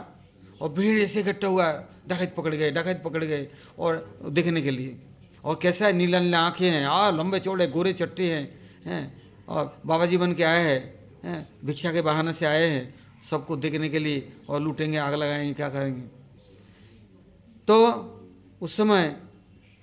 [0.62, 1.71] और भीड़ ऐसे इकट्ठा हुआ,
[2.07, 3.47] डकैत पकड़ गए, डकैत पकड़ गए
[3.79, 4.97] और देखने के लिए।
[5.43, 8.45] और कैसा है, नीला नीला आँखें हैं, और लंबे चौड़े गोरे चट्टे हैं
[8.86, 10.81] हैं, और बाबा जी बन के आए हैं
[11.23, 12.93] हैं, भिक्षा के बहाने से आए हैं,
[13.29, 16.01] सबको देखने के लिए और लूटेंगे, आग लगाएँगे, क्या करेंगे?
[17.67, 17.75] तो
[18.62, 19.15] उस समय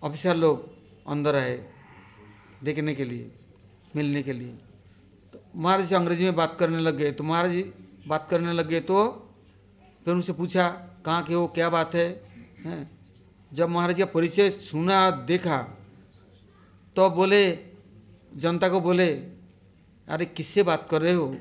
[0.03, 0.69] ऑफिसर लोग
[1.07, 1.67] अंदर आए,
[2.63, 3.31] देखने के लिए,
[3.97, 4.55] मिलने के लिए।
[5.57, 7.65] महाराज जी अंग्रेज़ी में बात करने लग गए तो महाराज
[8.09, 9.05] बात करने लग गए तो
[10.05, 10.69] फिर उनसे पूछा,
[11.05, 12.09] कहाँ के हो, क्या बात है?
[12.65, 12.91] हैं?
[13.53, 15.59] जब महाराज का परिचय सुना, देखा
[16.97, 17.59] तो बोले,
[18.37, 19.09] जनता को बोले,
[20.09, 21.37] अरे, किससे बात कर रहे हो?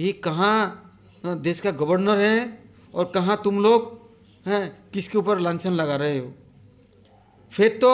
[0.00, 2.62] ये कहाँ देश का गवर्नर है
[2.94, 3.98] और कहाँ तुम लोग,
[4.46, 6.32] हैं, किसके ऊपर लाछन लगा रहे हो?
[7.52, 7.90] फिर तो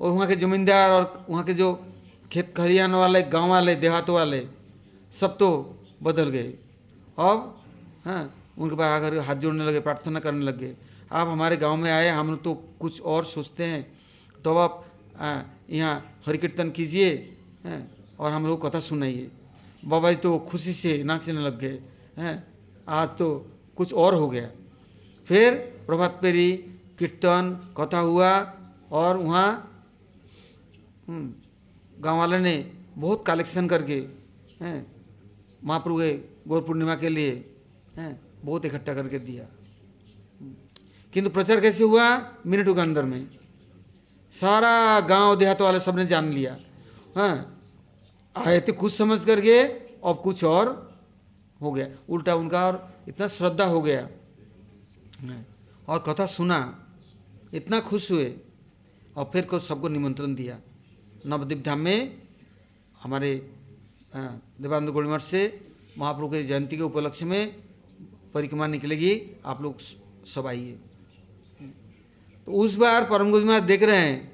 [0.00, 1.72] और वहाँ के ज़मींदार और वहाँ के जो
[2.34, 4.40] खेत खलिहान वाले गाँव वाले देहात वाले
[5.14, 5.48] सब तो
[6.02, 6.48] बदल गए।
[7.16, 7.38] अब
[8.04, 8.22] हाँ
[8.58, 10.74] उनके पास आकर हाथ जोड़ने लगे प्रार्थना करने लगे
[11.12, 13.82] आप हमारे गाँव में आए हम तो कुछ और सोचते हैं।
[14.44, 14.84] तो आप
[15.70, 15.94] यहाँ
[16.26, 17.10] हरि कीर्तन कीजिए
[18.18, 19.30] और हम लोग कथा सुनाइए।
[19.86, 21.78] बाबा जी तो खुशी से नाचने लग गए
[22.18, 22.34] हैं
[22.88, 23.28] आज तो
[23.76, 24.48] कुछ और हो गया।
[25.26, 25.54] फिर
[25.86, 26.50] प्रभात पेरी
[26.98, 28.32] कीर्तन कथा हुआ
[28.92, 29.48] और वहाँ
[31.08, 31.32] हम्म,
[32.04, 33.98] गाँव वाले ने बहुत कलेक्शन करके,
[34.60, 34.86] हैं,
[35.64, 36.12] महाप्रभु गए
[36.48, 37.54] गौर पूर्णिमा के लिए,
[37.96, 39.46] हैं, बहुत इकट्ठा करके दिया।
[41.12, 42.04] किंतु प्रचार कैसे हुआ?
[42.46, 43.28] मिनटों के अंदर में।
[44.32, 46.56] सारा गाँव देहात वाले सबने जान लिया।
[47.16, 47.60] हाँ
[48.36, 49.62] आए थे कुछ समझ करके,
[50.04, 50.98] अब कुछ और
[51.62, 54.08] हो गया। उल्टा उनका और इतना श्रद्धा हो गया।
[55.88, 56.60] और कथा सुना,
[57.54, 58.34] इतना खुश हुए,
[59.16, 60.58] और फिर को सबको निमंत्रण दिया।
[61.26, 62.22] नवद्वीप धाम में
[63.02, 63.30] हमारे
[64.12, 65.40] देवानंद गोलमठ से
[65.98, 67.54] महाप्रभु के जयंती के उपलक्ष्य में
[68.34, 69.12] परिक्रमा निकलेगी।
[69.46, 69.80] आप लोग
[70.26, 70.72] सब आइए।
[72.46, 74.32] तो उस बार परम गुरु महाराज देख रहे हैं,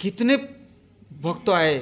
[0.00, 0.36] कितने
[1.20, 1.76] भक्त आए,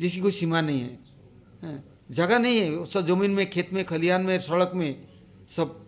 [0.00, 4.38] जिसकी कोई सीमा नहीं है। जगह नहीं है सब ज़मीन में, खेत में खलिहान में,
[4.40, 5.08] सड़क में,
[5.48, 5.78] सब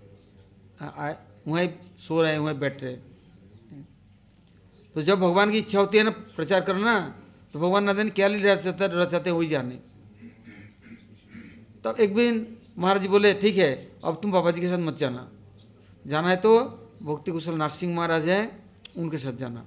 [0.82, 1.16] आए,
[1.48, 3.02] वहीं सो रहे हैं, वहीं बैठ रहे हैं।
[4.94, 6.92] तो जब भगवान की इच्छा होती है ना प्रचार करना
[7.54, 9.78] तो भगवान नारायण क्या लीला रचाते रचाते वही जाने
[11.84, 12.34] तब एक दिन
[12.78, 13.70] महाराज जी बोले, ठीक है,
[14.04, 15.22] अब तुम बाबा जी के साथ मत जाना।
[16.04, 16.50] जाना है तो
[17.02, 18.44] भक्ति कुशल नरसिंह महाराज हैं,
[18.98, 19.64] उनके साथ जाना।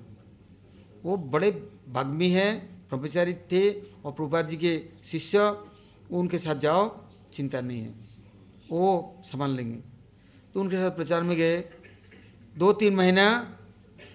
[1.04, 1.52] वो बड़े
[1.88, 2.52] भाग्मी हैं,
[2.90, 4.74] ब्रह्मचारी थे और प्रभुपाद जी के
[5.06, 5.40] शिष्य,
[6.12, 6.84] उनके साथ जाओ,
[7.34, 7.94] चिंता नहीं है।
[8.72, 9.80] वो संभाल लेंगे।
[10.54, 11.58] तो उनके साथ प्रचार में गए।
[12.58, 13.26] दो तीन महीना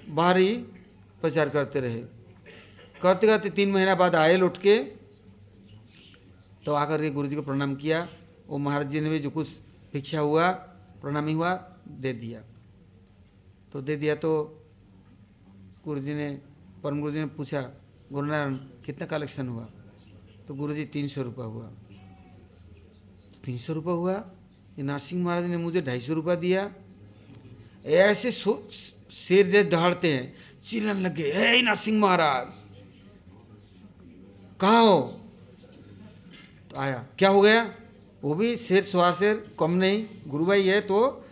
[0.08, 0.52] बाहर ही
[1.22, 2.02] प्रचार करते रहे।
[3.03, 4.77] करते करते तीन महीना बाद आए लौट के
[6.65, 8.07] तो आकर के गुरु जी को प्रणाम किया।
[8.49, 9.49] वो महाराज जी ने भी जो कुछ
[9.93, 10.51] भिक्षा हुआ,
[11.03, 11.53] प्रणामी हुआ,
[11.99, 12.41] दे दिया।
[13.73, 14.31] तो दे दिया तो
[15.85, 16.31] गुरु जी ने,
[16.83, 17.61] परम गुरु जी ने पूछा
[18.12, 18.55] गुरु नारायण
[18.87, 19.67] कितना कलेक्शन हुआ?
[20.47, 21.67] तो गुरु जी तीन सौ रुपये हुआ।
[23.25, 24.15] तो तीन सौ रुपया हुआ?
[24.79, 26.71] ये नरसिंह महाराज ने मुझे ढाई सौ रुपया दिया।
[27.85, 32.71] ऐसे शेर जैसे दहाड़ते हैं, चिल्लाने लग गए हे नरसिंह महाराज
[34.62, 35.20] कहाँ हो?
[36.70, 37.75] तो आया। क्या हो गया?
[38.25, 41.25] वो भी शेर सवार शेर, कम नहीं। गुरु भाई है तो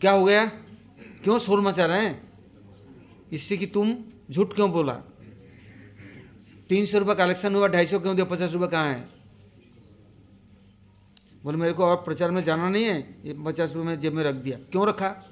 [0.00, 0.46] क्या हो गया?
[1.24, 2.32] क्यों शोर मचा रहे हैं?
[3.32, 3.96] इससे कि तुम
[4.30, 4.94] झूठ क्यों बोला?
[6.68, 8.24] तीन सौ रुपये कलेक्शन हुआ, ढाई सौ क्यों दिया?
[8.24, 9.08] पचास रुपये कहाँ है?
[11.44, 14.24] बोले, मेरे को और प्रचार में जाना नहीं है। ये पचास रुपये में जेब में
[14.24, 15.24] रख दिया। क्यों रखा?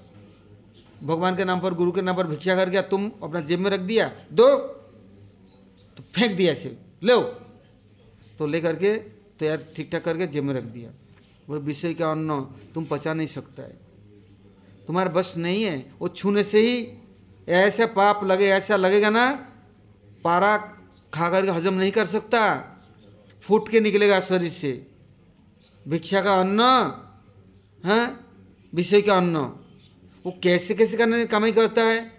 [1.02, 3.70] भगवान के नाम पर, गुरु के नाम पर भिक्षा कर गया, तुम अपना जेब में
[3.70, 4.56] रख दिया, दो
[5.96, 7.43] तो फेंक दिया इसे। लो।
[8.38, 8.96] तो ले करके
[9.38, 10.90] तैयार ठीक ठाक करके जेब में रख दिया।
[11.48, 12.40] बोले, विषय का अन्न?
[12.74, 13.80] तुम पचा नहीं सकता है।
[14.86, 16.98] तुम्हारा बस नहीं है, वो छूने से ही
[17.48, 19.32] ऐसा पाप लगे, ऐसा लगेगा ना,
[20.24, 20.56] पारा
[21.14, 22.70] खा करके हजम नहीं कर सकता।
[23.42, 24.86] फूट के निकलेगा शरीर से।
[25.88, 26.60] भिक्षा का अन्न,
[27.84, 28.16] है,
[28.74, 29.36] विषय का अन्न।
[30.26, 32.12] वो कैसे कैसे करने कमाई करता है?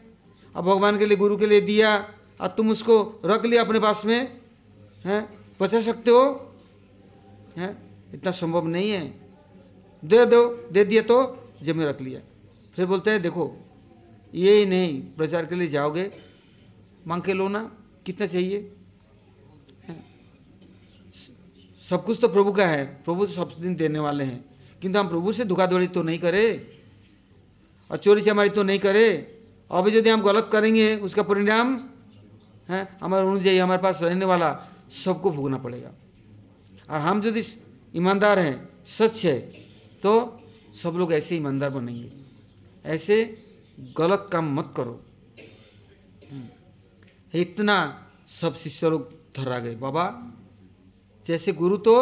[0.56, 4.06] अब भगवान के लिए, गुरु के लिए दिया और तुम उसको रख लिया अपने पास
[4.06, 4.41] में,
[5.06, 6.54] हैं बचा सकते हो?
[7.58, 7.78] हैं?
[8.13, 9.08] इतना संभव नहीं है।
[10.06, 12.20] दे दो, दे दिया तो जब में रख लिया।
[12.76, 13.56] फिर बोलते हैं, देखो,
[14.34, 16.12] ये ही नहीं, प्रचार के लिए जाओगे।
[17.08, 17.72] मांग के लो ना,
[18.06, 18.72] कितना चाहिए?
[21.89, 24.46] सब कुछ तो प्रभु का है। प्रभु सब दिन देने वाले हैं।
[24.82, 26.78] किंतु हम प्रभु से धोखाधड़ी तो नहीं करे,
[27.91, 29.38] और चोरी चमारी तो नहीं करे।
[29.72, 31.89] अभी यदि हम गलत करेंगे, उसका परिणाम,
[32.70, 32.98] है?
[33.04, 35.91] हमारे अनुजाई हमारे पास रहने वाला सबको भोगना पड़ेगा।
[36.89, 37.41] और हम यदि
[37.95, 39.39] ईमानदार हैं, सच है
[40.04, 40.39] तो
[40.74, 42.12] सब लोग ऐसे ईमानदार बनेंगे।
[42.86, 43.43] ऐसे
[43.98, 45.02] गलत काम मत करो।
[47.34, 47.78] इतना
[48.28, 50.04] सब शिष्य लोग धरा गए। बाबा,
[51.26, 51.95] जैसे गुरु तो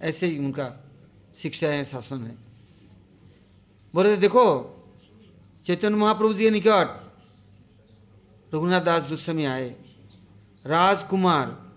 [0.00, 0.90] ऐसे ही उनका
[1.36, 2.36] शिक्षा है, शासन है।
[3.94, 4.42] बोले, देखो,
[5.66, 6.88] चैतन्य महाप्रभु जी के निकट
[8.54, 9.70] रघुनाथ दास गोस्वामी आए।
[10.66, 11.69] राजकुमार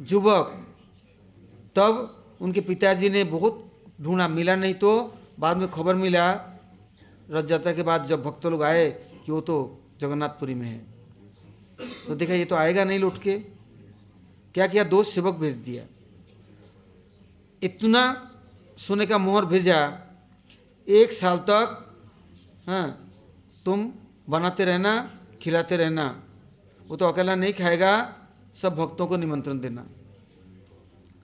[0.00, 0.46] युवक
[1.76, 1.92] तब
[2.40, 6.32] उनके पिताजी ने बहुत ढूंढा, मिला नहीं तो बाद में खबर मिला
[7.30, 8.90] रथ यात्रा के बाद जब भक्त लोग आए
[9.24, 9.56] कि वो तो
[10.00, 10.78] जगन्नाथपुरी में है।
[12.06, 13.38] तो देखा, ये तो आएगा नहीं लौट के।
[14.54, 14.84] क्या किया?
[14.84, 15.84] दो सेवक भेज दिया।
[17.62, 18.02] इतना
[18.78, 19.78] सोने का मोहर भेजा,
[20.88, 21.80] एक साल तक
[22.66, 22.86] हाँ
[23.64, 23.92] तुम
[24.28, 24.92] बनाते रहना,
[25.42, 26.06] खिलाते रहना।
[26.88, 27.92] वो तो अकेला नहीं खाएगा।
[28.54, 29.86] सब भक्तों को निमंत्रण देना।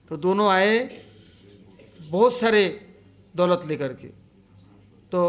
[0.09, 0.77] तो दोनों आए,
[2.01, 2.63] बहुत सारे
[3.33, 4.07] दौलत लेकर के।
[5.11, 5.21] तो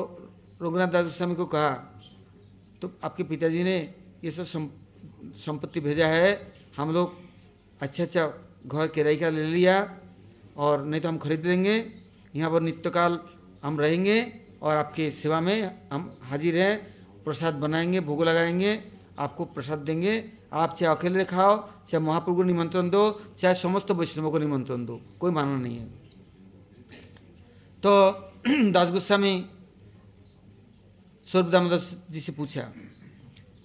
[0.62, 1.70] रघुनाथ दास गोस्वामी को कहा
[2.82, 3.76] तो आपके पिताजी ने
[4.24, 4.44] ये सब
[5.38, 6.30] संपत्ति भेजा है,
[6.76, 7.14] हम लोग
[7.80, 8.26] अच्छा अच्छा
[8.66, 9.76] घर किराए का ले लिया
[10.56, 11.76] और नहीं तो हम खरीद लेंगे।
[12.34, 13.18] यहाँ पर नित्यकाल
[13.62, 14.18] हम रहेंगे
[14.62, 16.74] और आपके सेवा में हम हाजिर हैं,
[17.24, 18.72] प्रसाद बनाएँगे, भोग लगाएँगे,
[19.18, 20.14] आपको प्रसाद देंगे
[20.52, 25.00] आप चाहे अकेले खाओ, चाहे महाप्रभु को निमंत्रण दो, चाहे समस्त वैष्णवों को निमंत्रण दो,
[25.20, 25.86] कोई मानना नहीं है।
[27.82, 28.12] तो
[28.70, 29.46] दास गोस्वामी
[31.26, 31.78] स्वरूप दामोदर
[32.10, 32.62] जी से पूछा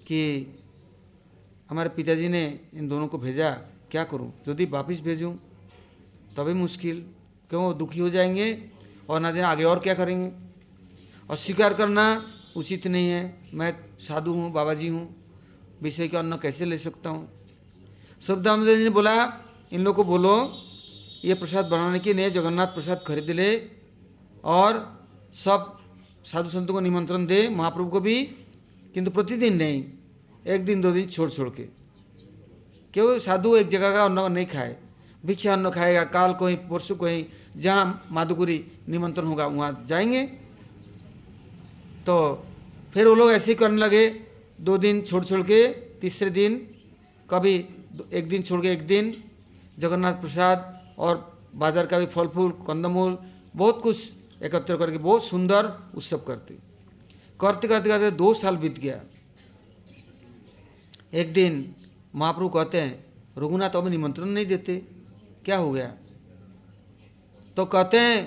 [0.07, 0.47] कि
[1.69, 3.51] हमारे पिताजी ने इन दोनों को भेजा,
[3.91, 4.33] क्या करूँ?
[4.47, 5.33] यदि वापस भेजूं,
[6.38, 7.05] तभी मुश्किल,
[7.49, 7.77] क्यों?
[7.77, 8.71] दुखी हो जाएँगे
[9.09, 10.31] और ना दिन आगे और क्या करेंगे?
[11.29, 15.16] और स्वीकार करना उचित नहीं है। मैं साधु हूँ बाबा जी हूँ
[15.82, 17.30] विषय का अन्न कैसे ले सकता हूँ?
[18.30, 19.34] दामोदर जी ने बोला,
[19.71, 20.63] इन लोग को बोलो,
[21.25, 23.71] ये प्रसाद बनाने के लिए जगन्नाथ प्रसाद खरीद ले
[24.43, 25.80] और सब
[26.25, 28.23] साधु संतों को निमंत्रण दे, महाप्रभु को भी,
[28.93, 29.86] किंतु प्रतिदिन नहीं,
[30.47, 31.63] एक दिन दो दिन छोड़ छोड़ के।
[32.93, 33.19] क्यों?
[33.19, 34.75] साधु एक जगह का अन्न नहीं खाए,
[35.25, 37.25] भिक्षा अन्न खाएगा, काल को ही, परसों को ही,
[37.57, 40.23] जहाँ माधुकुरी निमंत्रण होगा, वहाँ जाएँगे।
[42.05, 42.45] तो
[42.93, 44.26] फिर वो लोग ऐसे ही करने लगे
[44.59, 45.67] दो दिन छोड़ छोड़ के
[46.01, 46.57] तीसरे दिन,
[47.29, 47.53] कभी
[48.13, 49.13] एक दिन छोड़ के एक दिन,
[49.79, 51.15] जगन्नाथ प्रसाद और
[51.55, 53.17] बाज़ार का भी फल फूल कंदमूल,
[53.55, 54.11] बहुत कुछ
[54.43, 56.57] एकत्र करके बहुत सुंदर उत्सव करते।
[57.39, 59.01] करते करते करते दो साल बीत गया।
[61.13, 61.75] एक दिन
[62.15, 63.05] महाप्रभु कहते हैं,
[63.37, 64.75] रघुनाथ अभी निमंत्रण नहीं देते।
[65.45, 65.93] क्या हो गया?
[67.57, 68.19] तो कहते हैं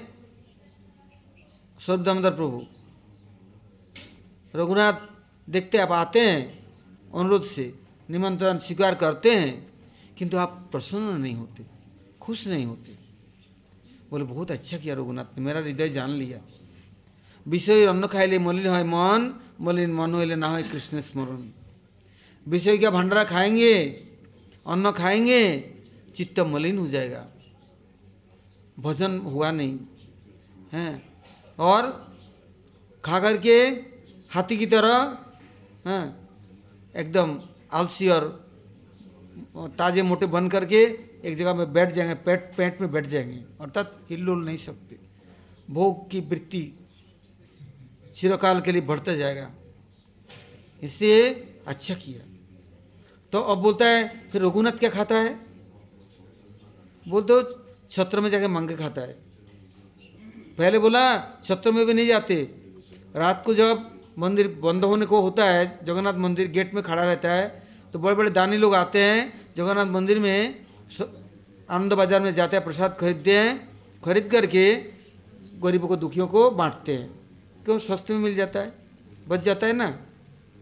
[1.81, 2.63] स्वर्ग दामोदर प्रभु,
[4.55, 5.09] रघुनाथ
[5.51, 6.69] देखते आप आते हैं,
[7.15, 7.75] अनुरोध से
[8.11, 9.73] निमंत्रण स्वीकार करते हैं,
[10.19, 11.63] किंतु आप प्रसन्न नहीं होते,
[12.21, 12.93] खुश नहीं होते।
[14.11, 16.41] बोले, बहुत अच्छा किया रघुनाथ ने मेरा हृदय जान लिया।
[17.49, 21.51] विषय अन्न खाइले मलिन है मन, मलिन मन होले ना है कृष्ण स्मरण।
[22.49, 23.85] विषय का भंडारा खाएँगे,
[24.67, 25.75] अन्न खाएँगे,
[26.17, 27.27] चित्त मलिन हो जाएगा।
[28.79, 29.79] भजन हुआ नहीं,
[30.73, 31.03] है?
[31.59, 32.15] और
[33.05, 33.65] खा करके
[34.31, 35.19] हाथी की तरह
[35.87, 36.29] हैं,
[36.97, 37.41] एकदम
[37.73, 38.51] आलसी और
[39.57, 40.77] ताजे मोटे बन करके
[41.25, 44.99] एक जगह में बैठ जाएँगे, पेट पेट में बैठ जाएँगे। अर्थात हिलडुल नहीं सकते।
[45.71, 46.73] भोग की वृत्ति
[48.17, 49.51] चिरकाल के लिए बढ़ता जाएगा।
[50.83, 51.31] इसलिए
[51.67, 52.21] अच्छा किया।
[53.33, 55.41] तो अब बोलता है, फिर रघुनाथ क्या खाता है?
[57.09, 59.13] बोलते हो, छत्र में जाके मांगे खाता है।
[60.59, 62.43] पहले बोला, छत्र में भी नहीं जाते।
[63.17, 67.31] रात को जब मंदिर बंद होने को होता है, जगन्नाथ मंदिर गेट में खड़ा रहता
[67.31, 67.47] है
[67.95, 69.21] तो बड़े बड़े दानी लोग आते हैं,
[69.57, 70.65] जगन्नाथ मंदिर में
[71.69, 73.51] आनंद बाज़ार में जाते हैं, प्रसाद खरीदते हैं,
[74.03, 74.65] खरीद करके
[75.61, 77.11] गरीबों को, दुखियों को बांटते हैं।
[77.65, 77.79] क्यों?
[77.81, 78.73] सस्ते में मिल जाता है,
[79.29, 79.89] बच जाता है ना?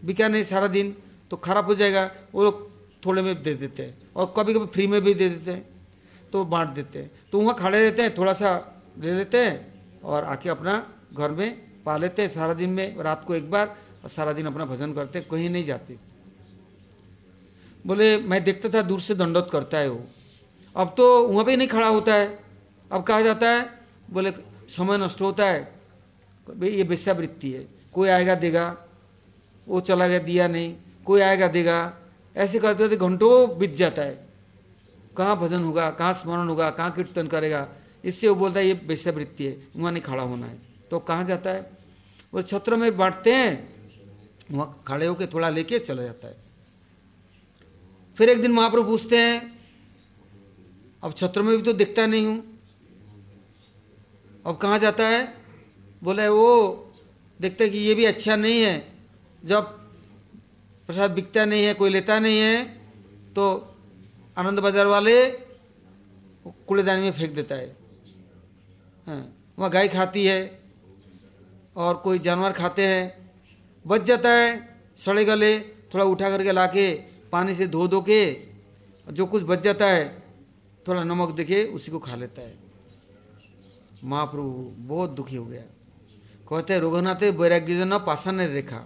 [0.01, 0.95] बिका नहीं सारा दिन
[1.31, 2.67] तो खराब हो जाएगा, वो लोग
[3.05, 5.65] थोड़े में दे देते हैं, और कभी कभी फ्री में भी दे देते हैं
[6.31, 8.49] तो बांट देते हैं। तो वहाँ खड़े रहते हैं, थोड़ा सा
[8.97, 9.55] ले लेते हैं,
[10.03, 10.73] और आके अपना
[11.13, 11.49] घर में
[11.85, 14.93] पा लेते हैं सारा दिन में रात को एक बार और सारा दिन अपना भजन
[14.93, 15.97] करते कहीं नहीं जाते।
[17.87, 20.05] बोले, मैं देखता था दूर से दंडोत करता है वो।
[20.75, 22.39] अब तो वहाँ पे नहीं खड़ा होता है।
[22.91, 23.69] अब कहा जाता है?
[24.11, 24.31] बोले,
[24.69, 25.79] समय नष्ट होता है।
[26.49, 28.77] भाई, ये वेश्यावृत्ति है। कोई आएगा, देगा।
[29.67, 30.75] वो चला गया, दिया नहीं।
[31.05, 31.93] कोई आएगा, देगा।
[32.37, 34.27] ऐसे करते करते घंटों बीत जाता है।
[35.17, 35.91] कहाँ भजन होगा?
[35.91, 36.69] कहाँ स्मरण होगा?
[36.69, 37.69] कहाँ कीर्तन करेगा?
[38.05, 41.49] इससे वो बोलता है, ये वेश्यावृत्ति है। वहाँ नहीं खड़ा होना है। तो कहाँ जाता
[41.49, 41.69] है?
[42.33, 43.53] वो छत्र में बांटते हैं,
[44.51, 46.37] वहाँ खड़े होकर थोड़ा लेके चला जाता है।
[48.17, 49.59] फिर एक दिन महाप्रभु पूछते हैं,
[51.03, 52.43] अब छत्र में भी तो दिखता नहीं हूँ।
[54.45, 55.23] अब कहाँ जाता है?
[56.01, 56.91] बोले, वो
[57.39, 58.87] देखते कि ये भी अच्छा नहीं है।
[59.43, 59.63] जब
[60.89, 62.63] प्रसाद बिकता नहीं है, कोई लेता नहीं है
[63.35, 63.75] तो
[64.37, 65.25] आनंद बाज़ार वाले
[66.67, 67.75] कूड़ेदानी में फेंक देता है।
[69.07, 70.58] हाँ वहाँ गाय खाती है
[71.75, 73.31] और कोई जानवर खाते हैं,
[73.87, 76.91] बच जाता है, सड़े गले, थोड़ा उठा करके ला के
[77.31, 78.21] पानी से धो धो के,
[79.11, 80.23] जो कुछ बच जाता है,
[80.87, 82.57] थोड़ा नमक देखे उसी को खा लेता है।
[84.03, 84.49] महाप्रभु,
[84.87, 85.61] बहुत दुखी हो गया।
[86.49, 88.85] कहते हैं, रघुनाथ वैराग्य न, पाषाण रेखा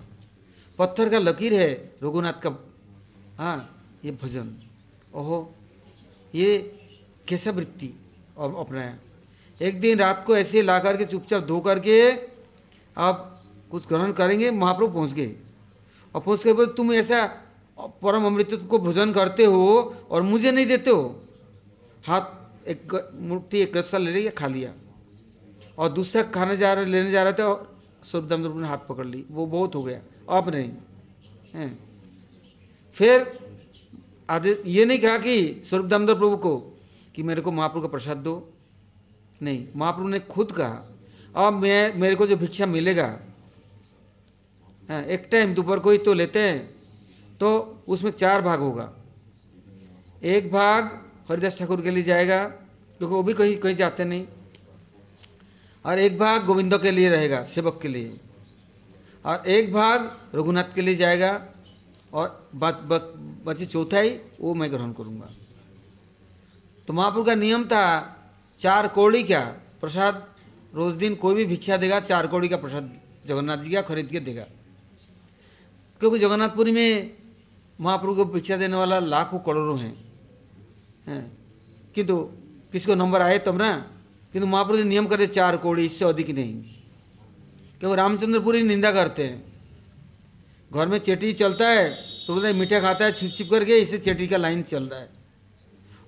[0.80, 1.72] पत्थर का लकीर है,
[2.04, 2.50] रघुनाथ का
[3.38, 4.54] हाँ ये भजन।
[5.16, 5.54] ओहो,
[6.36, 6.58] ये
[7.28, 7.88] कैसा वृत्ति
[8.38, 8.98] अपनाया।
[9.62, 12.12] एक दिन रात को ऐसे ला करके चुपचाप धो करके
[12.98, 15.36] आप कुछ ग्रहण करेंगे, महाप्रभु पहुँच गए।
[16.16, 17.40] और पहुँच के बाद तुम ऐसा
[17.80, 21.22] परम अमृत को भोजन करते हो और मुझे नहीं देते हो?
[22.08, 22.22] हाथ
[22.68, 24.74] एक मूर्ति एक रस्सा ले लिया, खा लिया।
[25.78, 29.26] और दूसरा खाने जा रहे, लेने जा रहे थे और स्वरूप ने हाथ पकड़ ली।
[29.32, 30.02] वो बहुत हो गया।
[30.38, 30.72] अब नहीं।
[31.54, 31.78] है।
[32.94, 33.40] फिर
[34.30, 36.58] आदि, ये नहीं कहा कि स्वरूप दामोदर प्रभु को
[37.16, 38.54] कि मेरे को महाप्रभु का प्रसाद दो।
[39.42, 40.93] नहीं, महाप्रभु ने खुद कहा
[41.36, 43.08] अब मैं, मेरे को जो भिक्षा मिलेगा
[44.90, 46.60] एक टाइम दोपहर को ही तो लेते हैं
[47.40, 47.50] तो
[47.88, 48.90] उसमें चार भाग होगा।
[50.24, 50.92] एक भाग
[51.30, 54.26] हरिदास ठाकुर के लिए जाएगा, क्योंकि वो भी कहीं कहीं जाते नहीं।
[55.86, 58.20] और एक भाग गोविंदो के लिए रहेगा, सेवक के लिए।
[59.26, 61.32] और एक भाग रघुनाथ के लिए जाएगा,
[62.14, 62.50] और
[63.46, 64.10] बची चौथाई,
[64.40, 65.30] वो मैं ग्रहण करूँगा।
[66.88, 67.86] तो महापुर का नियम था,
[68.60, 69.42] चार कोड़ी का
[69.82, 70.33] प्रसाद
[70.76, 74.20] रोज दिन कोई भी भिक्षा देगा, चार कौड़ी का प्रसाद जगन्नाथ जी का, खरीद के
[74.20, 74.44] देगा।
[76.00, 77.18] क्योंकि जगन्नाथपुरी में
[77.82, 80.14] महाप्रभु को भिक्षा देने वाला लाखों करोड़ों हैं।
[81.08, 81.38] हैं।
[81.96, 82.18] किंतु
[82.72, 83.92] किसको नंबर आए तब ना?
[84.34, 86.64] किंतु महाप्रभु ने नियम करे चार कौड़ी, इससे अधिक नहीं।
[87.80, 89.54] क्योंकि रामचंद्रपुरी निंदा करते हैं।
[90.74, 91.90] घर में चेटी चलता है
[92.28, 95.23] तो बोलते मीठा खाता है, छिप छिप करके इससे चेटी का लाइन चल रहा है।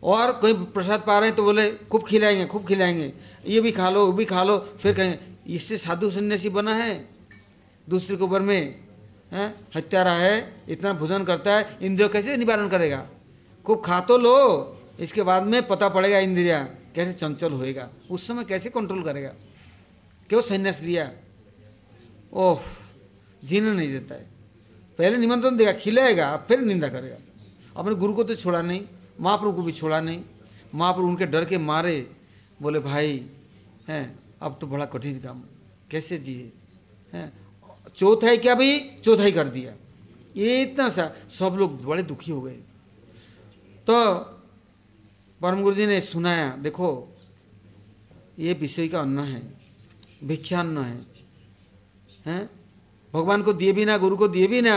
[0.06, 3.14] और कोई प्रसाद पा रहे हैं तो बोले, खूब खिलाएँगे खूब खिलाएँगे।
[3.48, 5.20] ये भी खा लो, वो भी खा लो। फिर कहेंगे,
[5.56, 7.10] इससे साधु सन्यासी बना है,
[7.90, 8.80] दूसरे के ऊपर में,
[9.32, 13.08] है हत्यारा है, इतना भोजन करता है, इंद्रियों कैसे निवारण करेगा?
[13.66, 16.64] खूब खा तो लो, इसके बाद में पता पड़ेगा इंद्रिया,
[16.96, 19.30] कैसे चंचल होएगा, उस समय कैसे कंट्रोल करेगा?
[20.30, 21.12] क्यों संन्यास लिया?
[22.34, 22.60] ओह,
[23.44, 24.26] जीने नहीं देता है।
[24.98, 27.18] पहले निमंत्रण देगा, खिलाएगा फिर निंदा करेगा।
[27.76, 28.82] अपने गुरु को तो छोड़ा नहीं।
[29.20, 30.22] महाप्रभु को भी छोड़ा नहीं।
[30.76, 32.12] महाप्रभु उनके डर के मारे
[32.62, 33.26] बोले, भाई,
[33.88, 35.42] हैं, अब तो बड़ा कठिन काम
[35.92, 36.52] कैसे जिए?
[37.14, 37.32] हैं,
[37.96, 39.74] चौथाई क्या भी चौथाई कर दिया।
[40.36, 42.60] ये इतना सा, सब लोग बड़े दुखी हो गए।
[43.88, 44.16] तो
[45.42, 47.14] परम गुरु जी ने सुनाया, देखो,
[48.40, 49.42] ये विषय का अन्न है
[50.24, 51.06] भिक्षान्न है।
[52.26, 52.50] हैं,
[53.14, 54.76] भगवान को दिए भी ना गुरु को दिए भी ना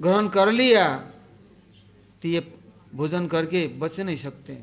[0.00, 0.84] ग्रहण कर लिया
[2.22, 2.40] तो ये
[2.94, 4.54] भोजन करके बच नहीं सकते।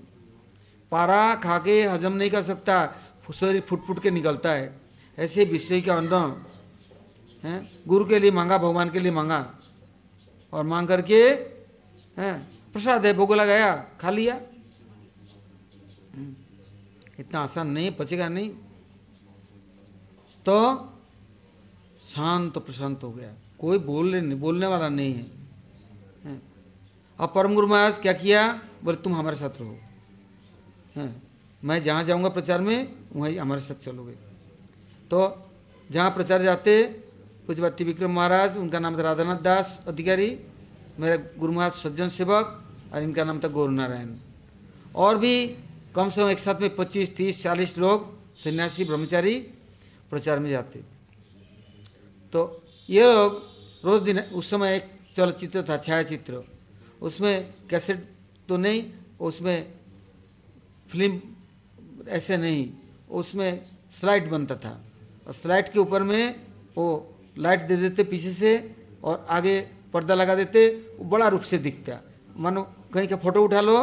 [0.92, 2.96] पारा खा के हजम नहीं कर सकता
[3.36, 4.82] शरीर फुट फुट के निकलता है।
[5.20, 6.46] ऐसे विषय का अन्न
[7.44, 9.56] है गुरु के लिए मांगा भगवान के लिए मांगा।
[10.54, 11.22] और मांग करके
[12.18, 12.40] है
[12.74, 14.36] प्रसाद है भोग लगाया खा लिया।
[16.16, 16.36] हम्म,
[17.20, 18.50] इतना आसान नहीं पचेगा नहीं।
[20.46, 20.58] तो
[22.06, 25.39] शांत प्रशांत हो गया। कोई बोलने बोलने वाला नहीं है।
[27.20, 28.42] अब परम गुरु महाराज क्या किया?
[28.84, 29.76] बोले, तुम हमारे साथ रहो।
[30.96, 31.22] हैं,
[31.62, 34.14] मैं जहाँ जाऊँगा प्रचार में, वहीं हमारे साथ चलोगे।
[35.12, 35.20] तो
[35.90, 36.84] जहाँ प्रचार जाते
[37.48, 40.30] कुछ बात विक्रम महाराज, उनका नाम था राधानाथ दास अधिकारी,
[41.00, 42.46] मेरा गुरु महाराज सज्जन सेवक,
[42.94, 44.16] और इनका नाम था गौर नारायण
[44.96, 45.48] और भी
[45.96, 48.08] कम से कम एक साथ में पच्चीस, तीस, चालीस लोग,
[48.38, 49.36] सन्यासी, ब्रह्मचारी
[50.10, 50.80] प्रचार में जाते।
[52.34, 52.42] तो
[52.90, 53.42] ये लोग
[53.86, 56.44] रोज दिन, उस समय एक चलचित्र था, छायाचित्र।
[57.02, 58.08] उसमें कैसेट
[58.50, 58.84] तो नहीं,
[59.20, 59.74] उसमें
[60.90, 61.22] फ़िल्म
[62.08, 62.70] ऐसे नहीं,
[63.12, 64.80] उसमें स्लाइड बनता था।
[65.28, 66.36] और स्लाइड के ऊपर में
[66.78, 66.86] वो
[67.38, 68.52] लाइट दे देते पीछे से
[69.04, 69.60] और आगे
[69.94, 70.68] पर्दा लगा देते,
[71.00, 72.00] वो बड़ा रूप से दिखता।
[72.38, 72.62] मानो
[72.94, 73.78] कहीं का फ़ोटो उठा लो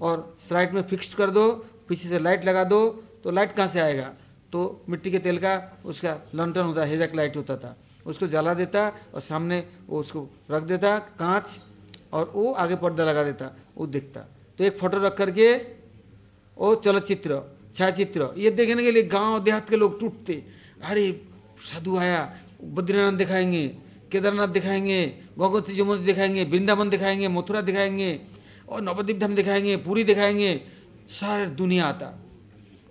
[0.00, 1.50] और स्लाइड में फिक्स कर दो,
[1.88, 2.88] पीछे से लाइट लगा दो
[3.24, 4.12] तो लाइट कहाँ से आएगा?
[4.52, 8.86] तो मिट्टी के तेल का उसका लंटन होता, हेजक लाइट होता था। उसको जला देता
[9.14, 11.60] और सामने वो उसको रख देता, कांच
[12.12, 14.20] और वो आगे पर्दा लगा देता, वो दिखता।
[14.58, 15.54] तो एक फ़ोटो रख करके
[16.56, 20.44] वो चलचित्र, छायाचित्र, ये देखने के लिए गाँव देहात के लोग टूटते।
[20.84, 21.26] अरे,
[21.72, 23.66] साधु आया, बद्रीनाथ दिखाएँगे,
[24.12, 28.20] केदारनाथ दिखाएँगे, गौगोत्री जमुना दिखाएँगे, वृंदावन दिखाएँगे, मथुरा दिखाएँगे,
[28.68, 30.60] और नवद्वीप धाम दिखाएँगे, पूरी दिखाएँगे,
[31.10, 32.06] सारे दुनिया आता।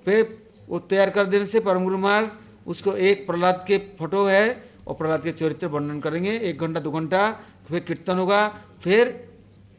[0.06, 0.38] फिर
[0.70, 2.30] वो तैयार कर देने से परम गुरु महाराज,
[2.68, 6.92] उसको एक प्रहलाद के फ़ोटो है, और प्रहलाद के चरित्र वर्णन करेंगे, एक घंटा, दो
[6.92, 7.32] घंटा,
[7.68, 8.48] फिर कीर्तन होगा
[8.82, 9.30] फिर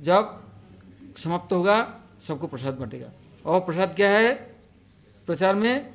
[0.01, 0.43] जब
[1.17, 1.77] समाप्त होगा,
[2.29, 3.11] सबको प्रसाद बटेगा।
[3.47, 4.35] और प्रसाद क्या है?
[5.27, 5.91] प्रचार में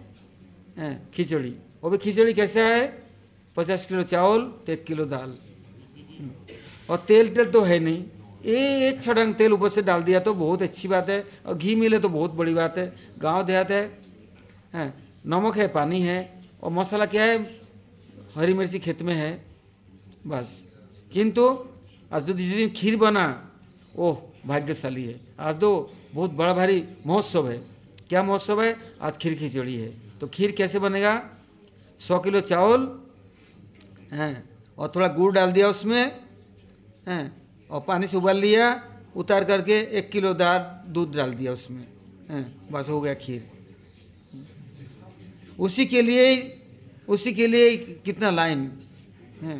[1.14, 3.04] खिचड़ी। वो भी खिचड़ी कैसा है?
[3.56, 5.38] पचास किलो चावल तो एक किलो दाल।
[6.89, 8.04] और तेल तेल तो है नहीं।
[8.45, 11.76] ये एक छड़ंग तेल ऊपर से डाल दिया तो बहुत अच्छी बात है। और घी
[11.76, 13.84] मिले तो बहुत बड़ी बात है। गाँव देहात है,
[14.74, 14.93] हैं,
[15.28, 17.38] नमक है, पानी है। और मसाला क्या है?
[18.36, 19.45] हरी मिर्ची खेत में है,
[20.28, 20.64] बस।
[21.14, 21.47] किंतु
[22.14, 23.51] आज जो जिस दिन खीर बना,
[23.95, 27.57] ओह, भाग्यशाली है। आज तो बहुत बड़ा भारी महोत्सव है।
[28.09, 28.78] क्या महोत्सव है?
[29.01, 31.30] आज खीर खिचड़ी है। तो खीर कैसे बनेगा?
[31.99, 33.01] सौ किलो चावल,
[34.11, 36.22] हैं, और थोड़ा गुड़ डाल दिया उसमें,
[37.07, 37.41] हैं,
[37.72, 41.88] और पानी से उबाल लिया, उतार करके एक किलो दार दूध डाल दिया उसमें,
[42.30, 43.51] हैं, बस हो गया खीर।
[45.59, 46.61] उसी के लिए,
[47.07, 48.72] उसी के लिए कितना लाइन,
[49.41, 49.59] है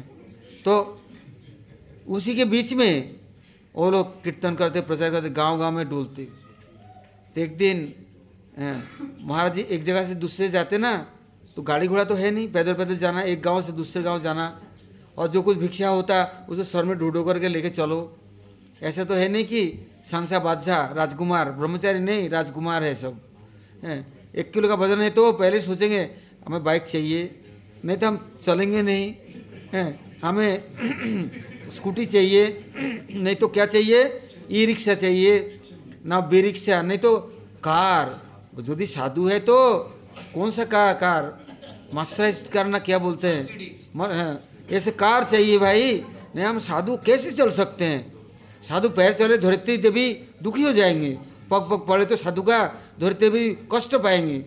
[0.66, 1.03] तो
[2.08, 3.16] उसी के बीच में
[3.76, 6.24] वो लोग कीर्तन करते, प्रचार करते गाँव गाँव में डोलते
[7.36, 7.94] तो एक दिन
[9.22, 10.94] महाराज जी एक जगह से दूसरे जाते ना
[11.58, 14.46] तो गाड़ी घोड़ा तो है नहीं, पैदल पैदल जाना, एक गाँव से दूसरे गाँव जाना,
[15.18, 18.00] और जो कुछ भिक्षा होता, उसे सर में ढूंढो करके लेके चलो।
[18.82, 23.20] ऐसा तो है नहीं कि सांसा बादशाह, राजकुमार, ब्रह्मचारी नहीं, राजकुमार है सब।
[23.84, 26.10] है एक किलो का वज़न है तो पहले सोचेंगे,
[26.48, 27.30] हमें बाइक चाहिए,
[27.86, 29.14] नहीं तो हम चलेंगे नहीं।
[29.74, 32.44] हैं हमें स्कूटी चाहिए
[33.14, 34.04] नहीं तो क्या चाहिए?
[34.52, 35.60] ई रिक्शा चाहिए।
[36.06, 37.16] ना बे रिक्शा नहीं तो
[37.64, 38.22] कार।
[38.70, 39.58] यदि साधु है तो
[40.34, 40.94] कौन सा कार?
[40.94, 41.24] कार
[41.94, 43.44] मसाइज करना क्या बोलते हैं?
[43.98, 44.40] हाँ,
[44.72, 46.04] ऐसे कार चाहिए भाई।
[46.36, 48.02] नहीं हम साधु कैसे चल सकते हैं?
[48.64, 50.08] साधु पैर चले धरती देवी
[50.44, 51.18] दुखी हो जाएँगे।
[51.52, 52.60] पग पग पड़े तो साधु का
[53.00, 54.44] धरते भी कष्ट पाएँगे।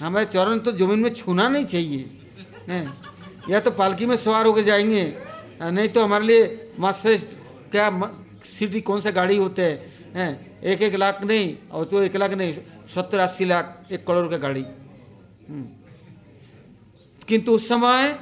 [0.00, 2.10] हमारे चरण तो ज़मीन में छूना नहीं चाहिए।
[2.68, 2.86] है
[3.50, 5.04] या तो पालकी में सवार होकर जाएँगे।
[5.62, 7.16] नहीं तो हमारे लिए मास्टर
[7.72, 10.00] क्या सिटी कौन सा गाड़ी होते हैं?
[10.14, 10.62] हैं?
[10.62, 12.52] एक एक लाख नहीं, और तो एक लाख नहीं,
[12.94, 14.60] सत्तर अस्सी लाख, एक करोड़ का गाड़ी।
[15.48, 15.64] हम्म।
[17.28, 18.20] किंतु उस समय,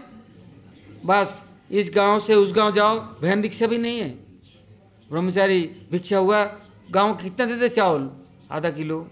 [1.04, 4.10] बस, इस गाँव से उस गाँव जाओ वैन रिक्शा भी नहीं है।
[5.10, 6.58] ब्रह्मचारी भिक्षा हुआ,
[6.90, 8.10] गाँव कितना देते चावल?
[8.50, 9.10] आधा किलो,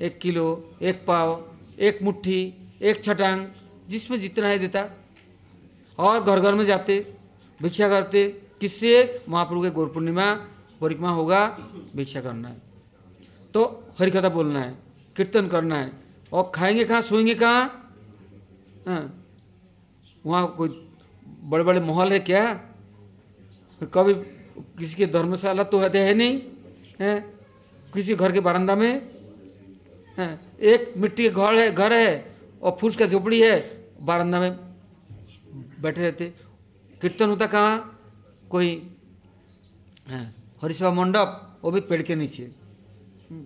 [0.00, 3.46] एक किलो, एक पाव, एक मुट्ठी, एक छटांग,
[3.88, 5.04] जिसमें जितना है देता।
[5.98, 7.19] और घर घर में जाते।
[7.62, 9.24] भिक्षा करते। किससे?
[9.28, 10.34] महाप्रभु के गौर पूर्णिमा
[10.80, 11.46] परिक्रमा होगा,
[11.96, 12.56] भिक्षा करना है।
[13.54, 14.78] तो हरिकथा बोलना है,
[15.16, 15.92] कीर्तन करना है।
[16.32, 17.00] और खाएँगे कहाँ?
[17.00, 17.94] सोएँगे कहाँ?
[18.88, 19.24] हाँ।
[20.26, 20.68] वहाँ कोई
[21.42, 22.54] बड़े बड़े महल है क्या?
[23.82, 24.14] कभी
[24.78, 26.42] किसी के धर्मशाला तो है नहीं?
[27.00, 27.20] है?
[27.94, 29.08] किसी घर के बरामदा में?
[30.18, 30.40] है?
[30.60, 34.58] एक मिट्टी का घर है घर है। और फूस का झोपड़ी है बारंदा में
[35.80, 36.34] बैठे रहते।
[37.02, 37.76] कीर्तन होता कहाँ?
[38.50, 38.68] कोई
[40.62, 42.42] हरिशा मंडप वो भी पेड़ के नीचे।
[43.30, 43.44] हम्म,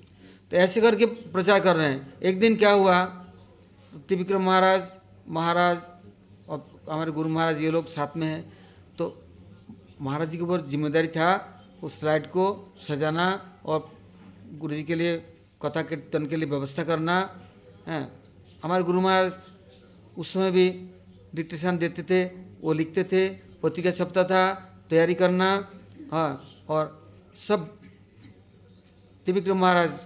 [0.52, 3.05] तो ऐसे करके प्रचार कर रहे हैं। एक दिन क्या हुआ?
[4.09, 4.82] त्रिविक्रम महाराज
[5.28, 5.78] महाराज
[6.48, 8.42] और हमारे गुरु महाराज ये लोग साथ में हैं।
[8.98, 9.05] तो
[10.00, 11.28] महाराज जी के ऊपर ज़िम्मेदारी था
[11.82, 12.44] उस स्लाइड को
[12.78, 13.26] सजाना
[13.64, 13.90] और
[14.59, 15.16] गुरु जी के लिए
[15.62, 17.16] कथा कीर्तन के लिए व्यवस्था करना।
[17.86, 18.00] है
[18.64, 19.32] हमारे गुरु महाराज
[20.16, 20.68] उस समय भी
[21.34, 22.24] डिक्टेशन देते थे।
[22.65, 23.29] वो लिखते थे,
[23.62, 24.55] पत्रिका छपता था,
[24.91, 25.49] तैयारी करना
[26.12, 26.31] हाँ
[26.69, 26.85] और
[27.39, 27.67] सब
[29.27, 30.01] त्रिविक्रम महाराज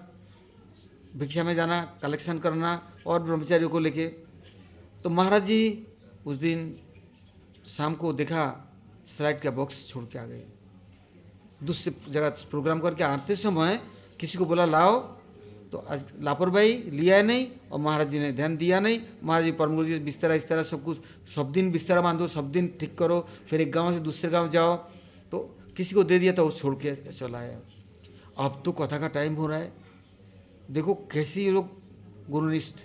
[1.16, 2.70] भिक्षा में जाना, कलेक्शन करना
[3.06, 4.06] और ब्रह्मचारियों को लेके।
[5.02, 5.86] तो महाराज जी
[6.26, 6.78] उस दिन
[7.66, 8.44] शाम को देखा,
[9.06, 10.44] स्लाइड का बॉक्स छोड़ के आ गए।
[11.62, 13.80] दूसरे जगह प्रोग्राम करके आते समय
[14.20, 15.17] किसी को बोला, लाओ
[15.72, 19.74] तो आज लापरवाही लिया नहीं और महाराज जी ने ध्यान दिया नहीं। महाराज जी परम
[19.74, 20.98] गुरु जी, बिस्तरा इस तरह सब कुछ,
[21.34, 24.76] सब दिन बिस्तरा बांधो, सब दिन ठीक करो, फिर एक गाँव से दूसरे गाँव जाओ।
[25.32, 25.38] तो
[25.76, 27.58] किसी को दे दिया तो वो छोड़ के चला आया
[28.38, 29.72] अब तो कथा का टाइम हो रहा है।
[30.70, 31.70] देखो कैसे ये लोग
[32.30, 32.78] गुरुनिष्ठ।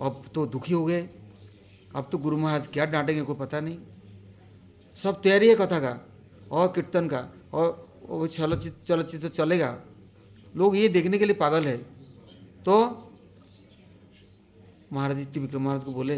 [0.00, 1.08] अब तो दुखी हो गए।
[1.96, 3.78] अब तो गुरु महाराज क्या डांटेंगे कोई पता नहीं।
[4.96, 5.98] सब तैयारी है कथा का
[6.50, 9.76] और कीर्तन का और वो चलचित्र चलचित्र चलेगा।
[10.54, 11.76] लोग ये देखने के लिए पागल है।
[12.68, 12.76] तो
[14.92, 16.16] महाराज जी त्रिविक्रम महाराज को बोले,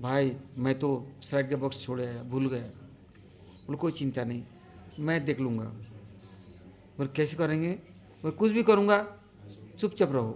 [0.00, 0.88] भाई, मैं तो
[1.22, 2.62] साइड का बॉक्स छोड़ आया भूल गया
[3.66, 4.42] बोले, कोई चिंता नहीं,
[4.98, 7.72] मैं देख लूँगा। बोले, कैसे करेंगे?
[8.22, 8.98] बोले, कुछ भी करूँगा,
[9.80, 10.30] चुपचाप रहो।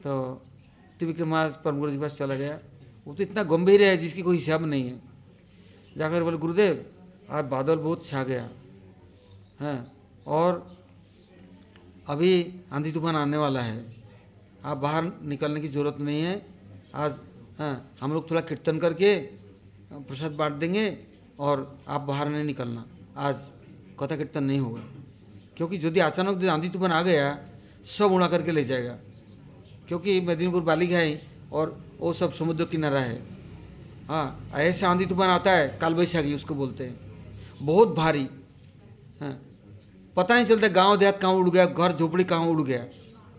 [0.00, 0.18] तो
[0.98, 2.58] त्रिविक्रम महाराज परम गुरु जी पास चला गया।
[3.06, 5.00] वो तो इतना गंभीर है, जिसकी कोई हिसाब नहीं है।
[5.96, 6.84] जाकर बोले, गुरुदेव,
[7.30, 8.50] आज बादल बहुत छा गया।
[9.60, 9.86] है,
[10.26, 10.81] और
[12.08, 13.84] अभी आंधी तूफ़ान आने वाला है।
[14.64, 16.34] आप बाहर निकलने की ज़रूरत नहीं है।
[16.94, 17.20] आज
[17.58, 19.14] हाँ हम लोग थोड़ा कीर्तन करके,
[19.92, 20.98] प्रसाद बांट देंगे
[21.38, 22.84] और आप बाहर नहीं निकलना।
[23.16, 23.46] आज
[24.00, 24.82] कथा कीर्तन नहीं होगा।
[25.56, 27.38] क्योंकि यदि अचानक आंधी तूफ़ान आ गया,
[27.84, 28.98] सब उड़ा करके ले जाएगा।
[29.88, 31.22] क्योंकि मेदिनीपुर बालिका है
[31.52, 33.22] और वो सब समुद्र किनारा है।
[34.08, 37.00] हाँ ऐसे आंधी तूफ़ान आता है काल बैशाखी उसको बोलते हैं।
[37.62, 38.28] बहुत भारी।
[39.20, 39.51] हाँ
[40.16, 42.80] पता नहीं चलता गाँव देहात कहाँ उड़ गया घर झोपड़ी कहाँ उड़ गया।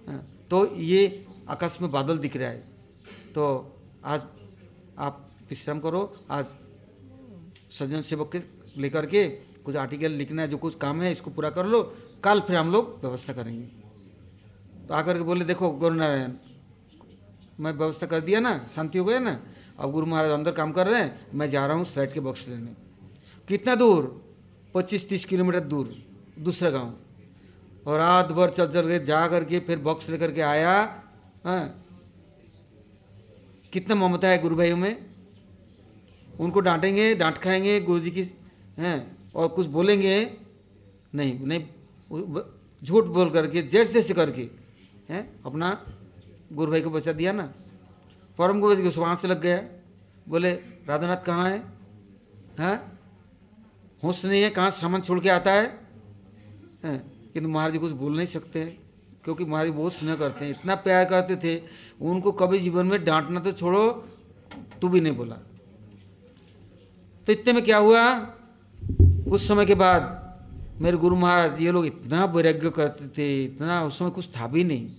[0.08, 2.58] हाँ, तो ये आकाश में बादल दिख रहा है।
[3.36, 3.44] तो
[4.06, 4.22] आज
[4.98, 6.02] आप विश्राम करो
[6.32, 6.46] आज
[7.72, 8.42] सज्जन सेवक के
[8.82, 9.28] लेकर के
[9.66, 11.82] कुछ आर्टिकल लिखना है जो कुछ काम है इसको पूरा कर लो।
[12.24, 13.66] कल फिर हम लोग व्यवस्था करेंगे।
[14.88, 16.32] तो आकर के बोले देखो गुरु नारायण
[17.60, 19.40] मैं व्यवस्था कर दिया ना शांति हो गया ना।
[19.80, 22.48] अब गुरु महाराज अंदर काम कर रहे हैं मैं जा रहा हूँ स्लाइड के बॉक्स
[22.50, 22.76] लेने।
[23.48, 24.04] कितना दूर?
[24.74, 25.96] पच्चीस तीस किलोमीटर दूर।
[26.40, 26.94] दूसरा गाँव।
[27.88, 31.04] और रात भर चल चल के जा करके फिर बॉक्स लेकर के आया
[31.46, 31.86] हाँ।
[33.74, 35.06] कितना ममता है गुरु भाइयों में।
[36.40, 38.24] उनको डांटेंगे, डांट खाएँगे गुरु जी की,
[38.78, 40.38] हैं, और कुछ बोलेंगे,
[41.16, 41.68] नहीं नहीं
[42.84, 44.50] झूठ बोल करके जैसे जैसे करके,
[45.10, 45.86] हैं, अपना
[46.54, 47.54] गुरु भाई को बचा दिया ना।
[48.38, 49.62] परम गुरु जी को सुबह से लग गया।
[50.30, 50.54] बोले
[50.88, 51.64] राधानाथ कहाँ है?
[52.60, 53.00] हैं?
[54.04, 54.50] होश नहीं है?
[54.50, 55.83] कहाँ सामान छोड़ के आता है?
[56.84, 58.78] हैं। किंतु महाराज जी कुछ बोल नहीं सकते हैं,
[59.24, 61.62] क्योंकि महाराज बहुत स्नेह करते हैं, इतना प्यार करते थे,
[62.02, 63.92] उनको कभी जीवन में डांटना तो छोड़ो,
[64.82, 65.36] तू भी नहीं बोला।
[67.28, 68.14] तो इतने में क्या हुआ?
[69.30, 70.20] कुछ समय के बाद
[70.82, 74.64] मेरे गुरु महाराज ये लोग इतना वैराग्य करते थे, इतना उस समय कुछ था भी
[74.64, 74.90] नहीं।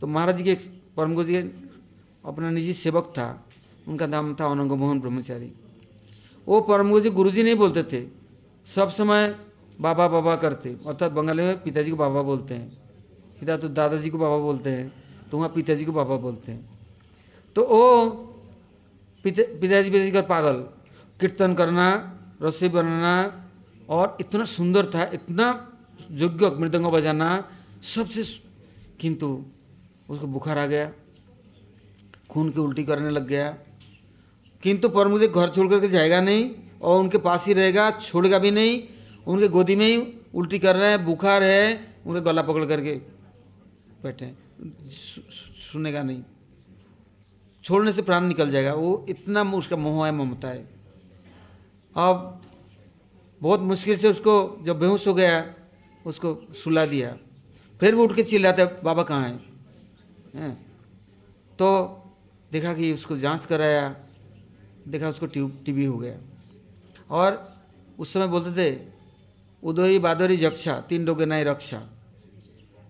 [0.00, 0.54] तो महाराज जी के
[0.96, 3.46] परम गुरु जी अपना निजी सेवक था,
[3.88, 5.52] उनका नाम था अनंग मोहन ब्रह्मचारी।
[6.46, 8.06] वो परम गुरु जी गुरु जी नहीं बोलते थे।
[8.66, 9.36] सब समय
[9.78, 12.68] बाबा बाबा करते। अर्थात बंगाली में पिताजी को बाबा बोलते हैं।
[13.42, 14.92] इधर तो दादाजी को बाबा बोलते हैं
[15.30, 16.62] तो वहाँ पिताजी को बाबा बोलते हैं।
[17.56, 18.06] तो वो
[19.24, 20.56] पिता, पिताजी पिताजी कर पागल।
[21.20, 21.86] कीर्तन करना
[22.42, 23.14] रसोई बनाना
[23.88, 25.46] और इतना सुंदर था, इतना
[26.12, 27.28] योग्य मृदंग बजाना,
[27.84, 28.22] सबसे
[29.00, 29.26] किंतु
[30.10, 30.90] उसको बुखार आ गया,
[32.30, 33.48] खून की उल्टी करने लग गया।
[34.62, 36.50] किंतु पर मुझे घर छोड़ करके जाएगा नहीं
[36.82, 38.82] और उनके पास ही रहेगा, छोड़ेगा भी नहीं।
[39.26, 39.96] उनके गोदी में ही
[40.34, 42.94] उल्टी कर रहे हैं, बुखार है, उन्हें गला पकड़ करके
[44.02, 44.32] बैठे
[45.62, 46.22] सुनेगा नहीं।
[47.64, 50.68] छोड़ने से प्राण निकल जाएगा। वो इतना उसका मोह है, ममता है।
[51.96, 52.42] अब
[53.42, 55.54] बहुत मुश्किल से उसको जब बेहोश हो गया,
[56.06, 57.16] उसको सुला दिया।
[57.80, 59.28] फिर वो उठ के चिल्लाते, बाबा कहाँ
[60.34, 60.54] हैं?
[61.58, 61.68] तो
[62.52, 63.96] देखा कि उसको जाँच कराया,
[64.88, 66.18] देखा उसको ट्यूब, टीबी हो गया।
[67.10, 67.56] और
[67.98, 68.95] उस समय बोलते थे
[69.66, 71.82] उदयी बादरी जक्षा, तीन रोगे नहीं रक्षा।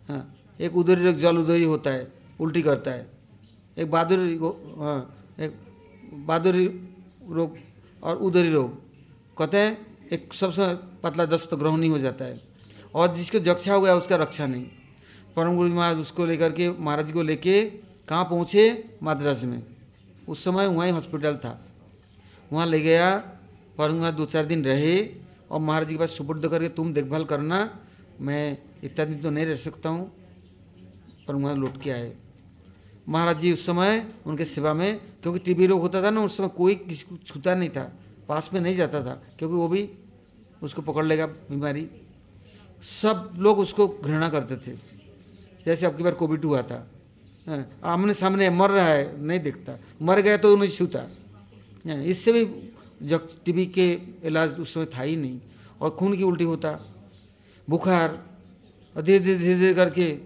[0.08, 3.10] हाँ एक उदरी रोग जल उदयी होता है, उल्टी करता है।
[3.78, 4.36] एक बहादुरी
[4.78, 5.52] हाँ एक
[6.12, 6.66] बहादुरी
[7.28, 7.56] रोग
[8.02, 8.70] और उदरी रोग।
[9.38, 12.40] कहते हैं, एक सबसे पतला दस्त ग्रहण ग्रहणी हो जाता है।
[12.94, 14.66] और जिसको जक्षा हो गया, उसका रक्षा नहीं।
[15.36, 17.62] परम गुरु महाराज उसको लेकर के, महाराज को लेके
[18.08, 18.96] कहाँ पहुँचे?
[19.02, 19.62] मद्रास में।
[20.28, 21.66] उस समय वहाँ हॉस्पिटल था।
[22.52, 23.18] वहाँ ले गया।
[23.78, 27.58] परम दो चार दिन रहे। और महाराज जी के पास सुपुर्द करके तुम देखभाल करना।
[28.20, 30.10] मैं इतना दिन तो नहीं रह सकता हूँ
[31.28, 32.12] पर वहाँ लौट के आए।
[33.08, 36.48] महाराज जी उस समय उनके सेवा में क्योंकि टीबी रोग होता था ना उस समय
[36.56, 37.92] कोई किसी को छूता नहीं था।
[38.28, 39.88] पास में नहीं जाता था क्योंकि वो भी
[40.62, 41.88] उसको पकड़ लेगा बीमारी।
[42.82, 44.76] सब लोग उसको घृणा करते थे।
[45.66, 46.86] जैसे अब की बार कोविड हुआ था।
[47.46, 51.00] हाँ, आमने सामने मर रहा है नहीं देखता। मर गया तो नहीं छूता।
[51.86, 52.44] हाँ, इससे भी
[53.02, 53.92] जब टीबी के
[54.24, 55.40] इलाज उस समय था ही नहीं।
[55.80, 56.80] और खून की उल्टी होता,
[57.70, 58.26] बुखार,
[58.96, 60.18] और धीरे धीरे धीरे धीरे करके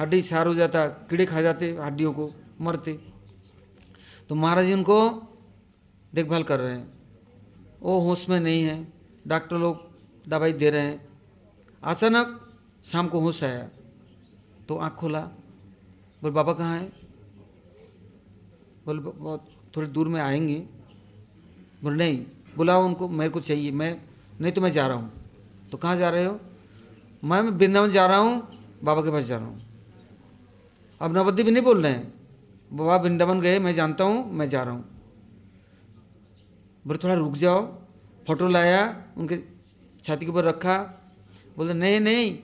[0.00, 3.00] हड्डी सार हो जाता, कीड़े खा जाते हड्डियों को, मरते।
[4.28, 5.10] तो महाराज जी उनको
[6.14, 6.94] देखभाल कर रहे हैं।
[7.80, 8.92] वो होश में नहीं है।
[9.26, 9.90] डॉक्टर लोग
[10.28, 11.08] दवाई दे रहे हैं।
[11.82, 13.70] अचानक शाम को होश आया।
[14.68, 15.20] तो आँख खोला।
[16.22, 16.92] बोल, बाबा कहाँ है?
[18.86, 19.40] बोल
[19.76, 20.66] थोड़ी दूर में आएँगे।
[21.82, 22.26] बोल, नहीं,
[22.56, 24.00] बुलाओ उनको मेरे को चाहिए, मैं,
[24.40, 25.12] नहीं तो मैं जा रहा हूँ।
[25.72, 26.40] तो कहाँ जा रहे हो?
[27.24, 29.62] मैं वृंदावन जा रहा हूँ, बाबा के पास जा रहा हूँ।
[31.00, 32.12] अब नवद्वीप भी नहीं बोल रहे हैं?
[32.72, 34.84] बाबा, वृंदावन गए, मैं जानता हूँ, मैं जा रहा हूँ।
[36.86, 37.78] बोले, थोड़ा रुक जाओ,
[38.26, 39.38] फ़ोटो लाया, उनके
[40.04, 40.78] छाती के ऊपर रखा।
[41.56, 42.38] बोले, नहीं नहीं,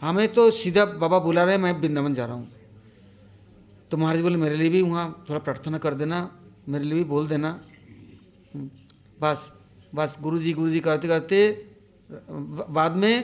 [0.00, 2.52] हमें तो सीधा बाबा बुला रहे हैं, मैं वृंदावन जा रहा हूँ।
[3.90, 6.30] तो महाराज बोले, मेरे लिए भी वहाँ थोड़ा प्रार्थना कर देना,
[6.68, 7.60] मेरे लिए भी बोल देना।
[9.18, 9.52] बस
[9.94, 11.38] बस गुरु जी गुरु जी करते करते
[12.70, 13.14] बाद में,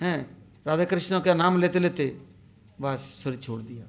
[0.00, 0.18] हैं
[0.66, 2.06] राधा कृष्ण का नाम लेते लेते,
[2.80, 3.84] बस शरीर छोड़ दिया।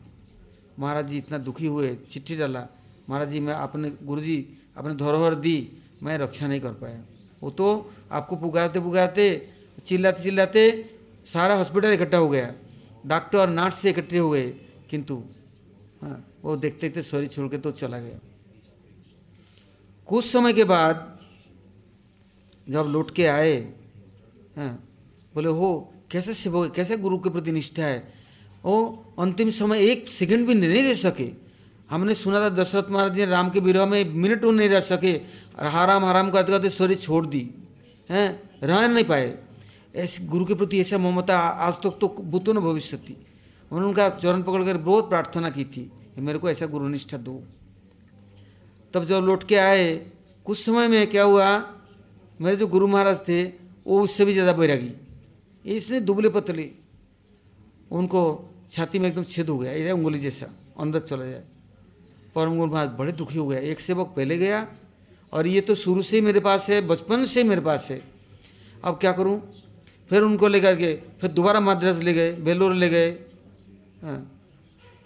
[0.79, 2.67] महाराज जी इतना दुखी हुए, चिट्ठी डाला,
[3.09, 4.37] महाराज जी, मैं अपने गुरु जी
[4.77, 5.57] अपने धरोहर दी,
[6.03, 7.01] मैं रक्षा नहीं कर पाया।
[7.41, 7.67] वो तो
[8.11, 9.25] आपको पुकारते पुकारते,
[9.85, 10.63] चिल्लाते चिल्लाते
[11.27, 12.53] सारा हॉस्पिटल इकट्ठा हो गया।
[13.05, 14.49] डॉक्टर और नर्स से इकट्ठे हो गए,
[14.89, 15.23] किंतु
[16.01, 18.19] हाँ वो देखते देखते शरीर छोड़ के तो चला गया।
[20.07, 21.19] कुछ समय के बाद
[22.69, 23.53] जब लौट के आए,
[24.57, 24.73] हैं,
[25.35, 28.13] बोले, हो, कैसे सेवक कैसे गुरु के प्रति निष्ठा है?
[28.65, 31.29] वो अंतिम समय एक सेकंड भी नहीं रह सके।
[31.89, 35.11] हमने सुना था दशरथ महाराज जी राम के विरह में मिनट वो नहीं रह सके
[35.59, 37.49] हराम हराम करते करते शरीर छोड़ दी,
[38.09, 39.37] हैं, रह नहीं पाए।
[39.95, 44.43] ऐसे गुरु के प्रति ऐसा ममता आज तक तो बुतो न भविष्य उन्होंने उनका चरण
[44.43, 47.41] पकड़ कर बहुत प्रार्थना की थी मेरे को ऐसा गुरुनिष्ठा दो।
[48.93, 49.95] तब जब लौट के आए
[50.45, 51.47] कुछ समय में क्या हुआ
[52.39, 53.43] मेरे जो गुरु महाराज थे
[53.87, 54.91] वो उससे भी ज़्यादा बैरागी।
[55.65, 56.69] इसने दुबले पतले
[57.91, 58.21] उनको
[58.71, 60.47] छाती में एकदम छेद हो गया ये उंगली जैसा
[60.79, 61.43] अंदर चला जाए।
[62.35, 64.67] परम गुरु महाराज बड़े दुखी हो गया एक सेवक पहले गया
[65.33, 68.01] और ये तो शुरू से ही मेरे पास है बचपन से ही मेरे पास है।
[68.83, 69.39] अब क्या करूँ?
[70.09, 73.09] फिर उनको लेकर के फिर दोबारा मद्रास ले गए बेलोर ले गए।
[74.03, 74.19] हाँ,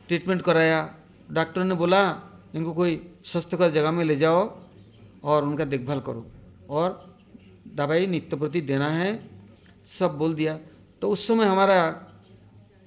[0.08, 0.80] ट्रीटमेंट कराया।
[1.30, 2.02] डॉक्टर ने बोला
[2.56, 4.60] इनको कोई स्वस्थकर जगह में ले जाओ
[5.24, 6.26] और उनका देखभाल करो।
[6.70, 7.16] और
[7.76, 9.30] दवाई नित्य प्रति देना है,
[9.88, 10.60] सब बोल दिया।
[11.02, 11.78] तो उस समय हमारा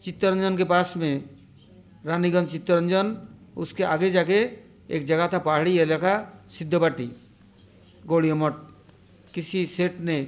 [0.02, 1.24] चित्तरंजन के पास में,
[2.06, 3.16] रानीगंज चित्तरंजन,
[3.56, 4.38] उसके आगे जाके
[4.90, 7.10] एक जगह था पहाड़ी इलाका, सिद्धबाटी,
[8.06, 8.52] गौड़िया मठ।
[9.34, 10.22] किसी सेठ ने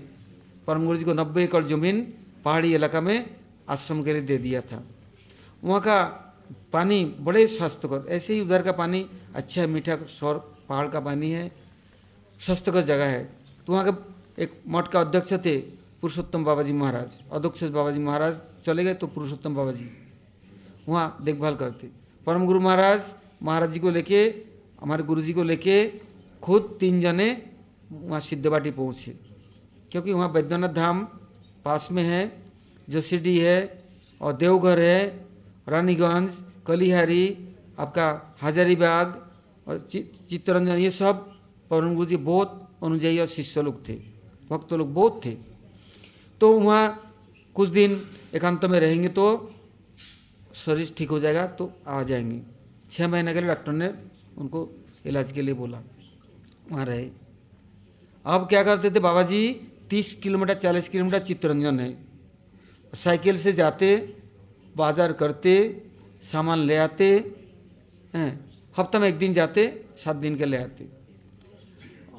[0.67, 2.01] परम गुरु जी को नब्बे एकड़ ज़मीन
[2.45, 3.37] पहाड़ी इलाका में
[3.69, 4.83] आश्रम के लिए दे दिया था।
[5.65, 6.26] वहाँ का
[6.77, 9.05] पानी बड़े स्वास्थ्यकर, ऐसे ही उधर का पानी
[9.35, 10.37] अच्छा है, मीठा सौर
[10.69, 11.51] पहाड़ का पानी है,
[12.41, 13.23] स्वास्थ्यकर जगह है।
[13.67, 13.93] तो वहाँ का
[14.39, 15.57] एक मठ का अध्यक्ष थे
[16.01, 19.89] पुरुषोत्तम बाबा जी महाराज। अध्यक्ष बाबा जी महाराज चले गए तो पुरुषोत्तम बाबा जी
[20.89, 21.89] वहाँ देखभाल करते।
[22.27, 23.13] परम गुरु महाराज
[23.43, 24.23] महाराज जी को लेके,
[24.83, 25.77] हमारे गुरु जी को लेके
[26.43, 27.31] खुद तीन जने
[27.93, 29.13] वहाँ सिद्धवाटी पहुँचे।
[29.93, 31.05] क्योंकि वहाँ बैद्यनाथ धाम
[31.65, 32.23] पास में है
[32.89, 33.59] जसीडी है
[34.21, 35.01] और देवघर है,
[35.69, 37.25] रानीगंज कलिहारी,
[37.79, 39.07] आपका हजारीबाग
[39.67, 41.15] और चित्तरंजन, ये सब
[41.71, 43.95] पवन गुरु जी बहुत अनुजाई और शिष्य लोग थे,
[44.51, 45.37] भक्त लोग बहुत थे।
[46.41, 46.85] तो वहाँ
[47.57, 48.01] कुछ दिन
[48.35, 49.27] एकांत में रहेंगे तो
[50.57, 52.41] शरीर ठीक हो जाएगा तो आ जाएँगे।
[52.91, 53.89] छः महीने के लिए डॉक्टर ने
[54.39, 54.69] उनको
[55.07, 55.81] इलाज के लिए बोला,
[56.71, 57.09] वहाँ रहे।
[58.25, 59.41] अब क्या करते थे बाबा जी
[59.91, 61.97] तीस किलोमीटर, चालीस किलोमीटर चित्तरंजन है।
[62.93, 63.89] साइकिल से जाते,
[64.77, 65.53] बाज़ार करते
[66.23, 67.09] सामान ले आते,
[68.15, 68.31] हैं,
[68.75, 69.63] हफ़्ता में एक दिन जाते,
[69.97, 70.89] सात दिन के ले आते।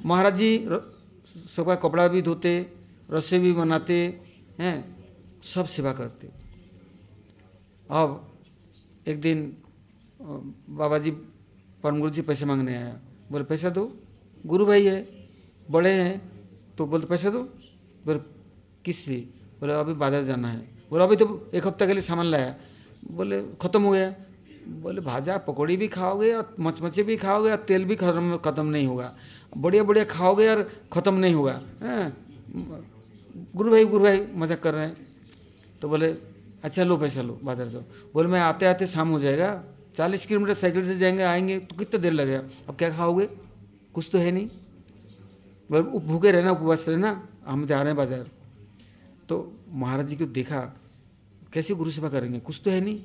[0.06, 0.68] महाराज जी
[1.48, 2.54] सबका कपड़ा भी धोते,
[3.12, 3.98] रसोई भी बनाते,
[4.60, 4.76] हैं,
[5.44, 6.30] सब सेवा करते।
[7.90, 8.10] अब
[9.08, 9.58] एक दिन
[10.20, 11.12] बाबा जी,
[11.84, 12.96] परम गुरु जी पैसे मांगने आया।
[13.32, 13.84] बोले, पैसा दो,
[14.46, 14.98] गुरु भाई है,
[15.68, 16.22] बड़े हैं।
[16.78, 17.42] तो बोलते पैसा दो।
[18.06, 18.20] बोले,
[18.86, 19.20] किस लिए?
[19.60, 22.56] बोले, अभी बाज़ार जाना है। बोले, अभी तो एक हफ़्ते के लिए सामान लाया।
[23.04, 24.14] बोले, ख़त्म हो गया।
[24.82, 28.88] बोले, भाजा, पकौड़ी भी खाओगे और मचमचे भी खाओगे और तेल भी खत्म खत्म नहीं
[28.88, 29.14] होगा।
[29.58, 32.14] बढ़िया बढ़िया खाओगे और ख़त्म नहीं होगा। हैं,
[33.56, 34.98] गुरु भाई गुरु भाई, मज़ाक कर रहे हैं।
[35.82, 36.10] तो बोले
[36.64, 37.82] अच्छा लो पैसा लो, बाज़ार जाओ।
[38.14, 39.64] बोले, मैं आते आते शाम हो जाएगा,
[39.96, 43.26] चालीस किलोमीटर साइकिल से जाएँगे, आएँगे तो कितना देर लगेगा अब क्या खाओगे?
[43.96, 44.48] कुछ तो है नहीं।
[45.70, 48.26] बोले, भूखे रहना, उपवास रहना, हम जा रहे हैं बाज़ार।
[49.30, 49.36] तो
[49.70, 50.60] महाराज जी को देखा
[51.58, 52.40] कैसे गुरु सेवा करेंगे?
[52.40, 53.00] कुछ तो है नहीं।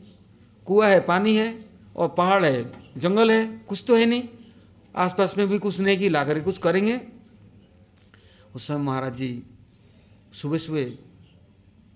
[0.67, 1.49] कुआ है, पानी है
[1.97, 4.23] और पहाड़ है, जंगल है, कुछ तो है नहीं।
[4.95, 7.01] आसपास में भी कुछ नहीं कि ला करके कुछ करेंगे।
[8.55, 9.31] उस समय महाराज जी
[10.33, 10.93] सुबह सुबह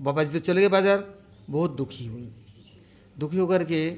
[0.01, 1.05] बाबा जी तो चले गए बाज़ार,
[1.51, 2.29] बहुत दुखी हुए
[3.17, 3.91] दुखी होकर के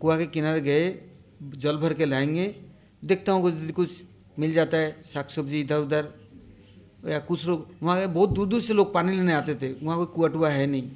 [0.00, 0.94] कुआ के किनारे गए,
[1.54, 2.54] जल भर के लाएँगे।
[3.02, 3.90] देखता हूँ कुछ कुछ
[4.38, 6.14] मिल जाता है, साग सब्ज़ी इधर उधर,
[7.06, 10.14] या कुछ लोग, वहाँ बहुत दूर दूर से लोग पानी लेने आते थे। वहाँ कोई
[10.14, 10.90] कुआ टुआ है नहीं।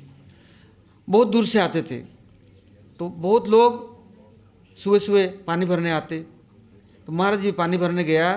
[1.08, 1.98] बहुत दूर से आते थे।
[3.00, 3.90] तो बहुत लोग
[4.76, 6.18] सुबह सुबह पानी भरने आते।
[7.06, 8.34] तो महाराज जी पानी भरने गया।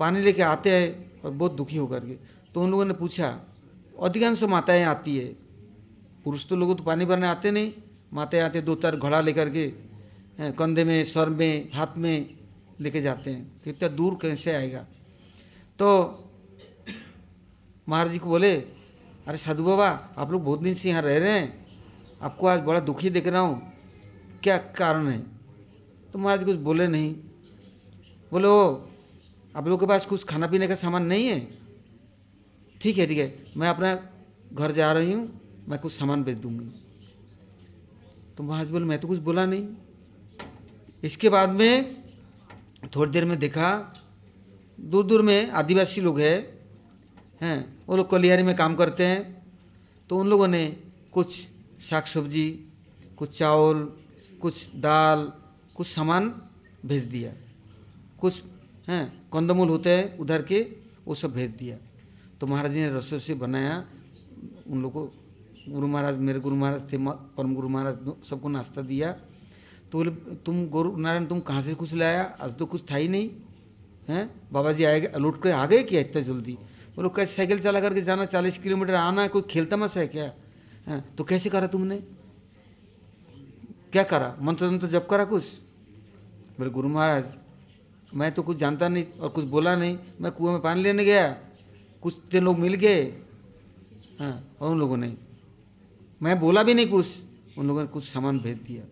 [0.00, 2.14] पानी लेके आते हैं और बहुत दुखी होकर के।
[2.54, 3.28] तो उन लोगों ने पूछा,
[4.02, 5.26] अधिकांश माताएँ आती है।
[6.24, 7.72] पुरुष तो लोगों तो पानी भरने आते नहीं।
[8.12, 9.66] माताएँ आते दो चार घड़ा लेकर के
[10.52, 12.38] कंधे में, सर में, हाथ में
[12.80, 14.86] लेके जाते हैं। तो इतना दूर कैसे आएगा?
[15.78, 15.88] तो
[17.88, 18.54] महाराज जी को बोले
[19.28, 21.66] अरे साधु बाबा, आप लोग बहुत दिन से यहाँ रह रहे हैं।
[22.22, 23.72] आपको आज बड़ा दुखी देख रहा हूँ।
[24.42, 25.18] क्या कारण है?
[26.12, 27.14] तो महाराज कुछ बोले नहीं।
[28.32, 28.88] बोले ओ
[29.56, 31.48] आप लोग के पास कुछ खाना पीने का सामान नहीं है?
[32.80, 33.94] ठीक है ठीक है। मैं अपना
[34.52, 36.72] घर जा रही हूँ, मैं कुछ सामान बेच दूँगी।
[38.36, 39.68] तो महाराज बोले, मैं तो कुछ बोला नहीं।
[41.04, 41.96] इसके बाद में
[42.96, 43.92] थोड़ी देर में देखा
[44.80, 46.57] दूर दूर में आदिवासी लोग हैं।
[47.40, 49.20] हैं, वो लोग कलिहारी में काम करते हैं
[50.10, 50.64] तो उन लोगों ने
[51.12, 51.34] कुछ
[51.80, 52.48] साग सब्ज़ी,
[53.16, 53.78] कुछ चावल,
[54.40, 55.32] कुछ दाल,
[55.76, 56.28] कुछ सामान
[56.86, 57.32] भेज दिया।
[58.20, 58.42] कुछ,
[58.88, 60.60] हैं, कंदमूल होते हैं उधर के,
[61.06, 61.76] वो सब भेज दिया।
[62.40, 63.84] तो महाराज जी ने रसोई से बनाया,
[64.66, 65.04] उन लोग को
[65.68, 69.12] गुरु महाराज, मेरे गुरु महाराज थे परम गुरु महाराज सबको नाश्ता दिया।
[69.92, 72.22] तो बोले, तुम गुरु, नारायण, तुम कहाँ से कुछ लाया?
[72.40, 73.30] आज तो कुछ था ही नहीं,
[74.08, 74.30] हैं?
[74.52, 76.58] बाबा जी आए, लौट कर आ गए क्या इतना जल्दी?
[76.98, 80.32] बोलो कैसे साइकिल चला करके जाना चालीस किलोमीटर आना है कोई खेलता मस है क्या?
[80.86, 81.96] हाँ, तो कैसे करा तुमने?
[83.94, 84.34] क्या करा?
[84.42, 85.44] मंत्र तंत्र जब करा कुछ?
[86.58, 87.36] बोले गुरु महाराज
[88.10, 91.30] मैं तो कुछ जानता नहीं और कुछ बोला नहीं। मैं कुएँ में पानी लेने गया
[92.02, 93.02] कुछ तीन लोग मिल गए।
[94.18, 95.14] हाँ और उन लोगों ने
[96.20, 97.06] मैं बोला भी नहीं कुछ।
[97.58, 98.82] उन लोगों ने कुछ सामान भेज दिया।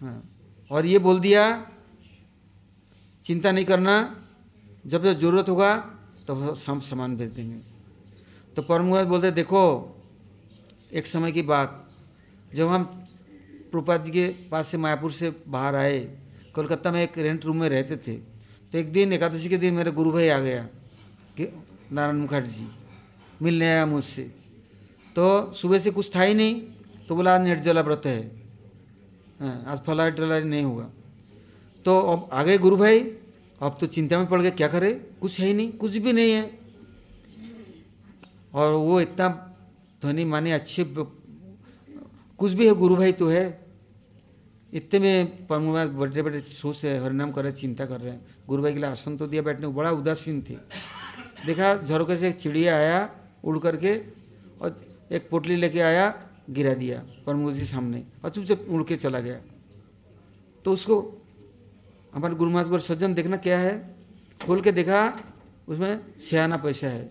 [0.00, 0.22] हाँ
[0.70, 1.44] और ये बोल दिया
[3.24, 3.94] चिंता नहीं करना
[4.86, 5.92] जब जब ज़रूरत होगा
[6.28, 7.58] तो सब सामान भेज देंगे।
[8.56, 9.62] तो परम बोलते, देखो,
[10.92, 11.82] एक समय की बात।
[12.52, 12.84] जब हम
[13.72, 15.98] प्रपात जी के पास से मायापुर से बाहर आए,
[16.54, 18.14] कोलकाता में एक रेंट रूम में रहते थे
[18.72, 20.62] तो एक दिन, एकादशी के दिन मेरे गुरु भाई आ गया,
[21.36, 21.48] कि
[21.92, 22.66] नारायण मुखर्जी,
[23.42, 24.22] मिलने आया मुझसे।
[25.16, 26.54] तो सुबह से कुछ था ही नहीं
[27.08, 28.20] तो बोला, आज निर्जला व्रत है।
[29.40, 30.88] हाँ आज फलारी टलारी नहीं होगा
[31.84, 33.00] तो अब आ गए गुरु भाई
[33.60, 36.32] अब तो चिंता में पड़ गए, क्या करे कुछ है ही नहीं, कुछ भी नहीं
[36.32, 36.58] है।
[38.54, 39.28] और वो इतना
[40.02, 40.84] धनी माने अच्छे
[42.38, 43.44] कुछ भी है, गुरु भाई तो है।
[44.72, 48.62] इतने में परमात्मा बड़े बड़े सोच है हरिनाम कर रहे, चिंता कर रहे हैं। गुरु
[48.62, 50.56] भाई के लिए आसन तो दिया बैठने को, बड़ा उदासीन थे।
[51.46, 53.10] देखा झरोके से एक चिड़िया आया,
[53.44, 53.96] उड़ करके,
[54.60, 54.80] और
[55.12, 56.14] एक पोटली लेके आया,
[56.50, 59.40] गिरा दिया परम जी सामने, और चुपचाप उड़ के चला गया।
[60.64, 60.96] तो उसको
[62.16, 63.72] हमारे गुरु महाराज पर सज्जन देखना क्या है?
[64.40, 65.00] खोल के देखा,
[65.68, 67.10] उसमें सियाना पैसा है।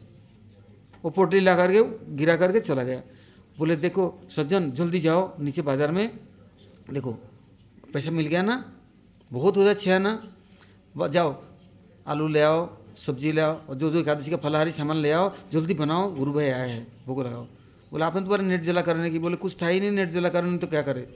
[1.04, 1.84] वो पोटली ला करके,
[2.18, 3.02] गिरा करके चला गया।
[3.58, 6.10] बोले, देखो, सज्जन, जल्दी जाओ, नीचे बाज़ार में।
[6.90, 7.12] देखो,
[7.94, 8.74] पैसा मिल गया ना?
[9.32, 10.12] बहुत हो जाए छियाना
[10.98, 11.36] जाओ,
[12.08, 15.32] आलू ले आओ, सब्ज़ी ले आओ, और जो जो एकादशी का फलाहारी सामान ले आओ,
[15.54, 17.46] जल्दी बनाओ, गुरु भाई आए हैं, भोग लगाओ।
[17.92, 20.58] बोले, आपने तुम्हारा नेट जला करने की, बोले, कुछ था ही नहीं नेट जला करने
[20.58, 21.08] तो क्या करे?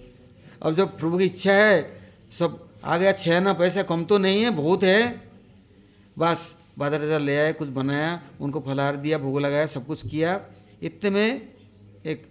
[0.61, 1.99] अब जब प्रभु की इच्छा है,
[2.31, 5.01] सब आ गया छियाना पैसा कम तो नहीं है बहुत है।
[6.17, 8.09] बस बाज़ार बाज़ार ले आए कुछ बनाया
[8.39, 10.39] उनको फलाहार दिया भोग लगाया सब कुछ किया।
[10.81, 11.29] इतने में
[12.05, 12.23] एक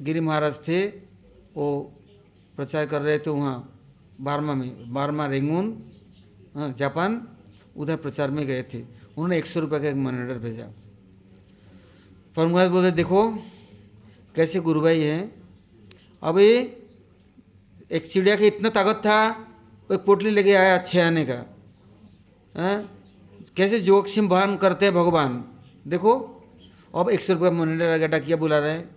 [0.00, 0.80] गिरी महाराज थे
[1.56, 1.66] वो
[2.58, 3.56] प्रचार कर रहे थे वहाँ
[4.20, 5.66] बारमा में बारमा रेंगून
[6.56, 7.20] हाँ, जापान
[7.76, 10.66] उधर प्रचार में गए थे। उन्होंने एक सौ रुपये का एक मनी ऑर्डर भेजा।
[12.36, 13.20] पर महाराज बोले देखो
[14.34, 15.22] कैसे गुरु भाई हैं।
[16.22, 16.54] अब ये
[17.90, 19.18] एक चिड़िया का इतना ताकत था
[19.92, 21.56] एक पोटली लेके आया छः आने का?
[22.56, 22.88] हैं?
[23.56, 25.44] कैसे जोखिम बहन करते हैं भगवान?
[25.86, 26.42] देखो,
[26.94, 28.94] अब एक सौ रुपया मोनिटर गड्ढा किया बुला रहे हैं।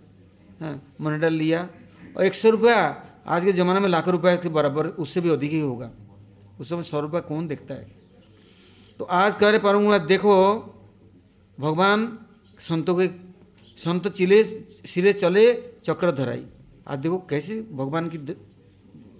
[1.00, 1.68] मोनिटर लिया।
[2.16, 5.50] और एक सौ रुपया आज के ज़माने में लाखों रुपए के बराबर, उससे भी अधिक
[5.50, 5.90] ही होगा।
[6.60, 7.94] उस समय सौ रुपया कौन देखता है?
[8.98, 10.54] तो आज कह रहे पारूँगा, देखो,
[11.60, 12.18] भगवान
[12.58, 13.08] संतों के,
[13.76, 14.44] संत चिले,
[14.86, 16.46] सिरे चले, चक्र धराई।
[16.88, 18.18] आज देखो कैसे भगवान की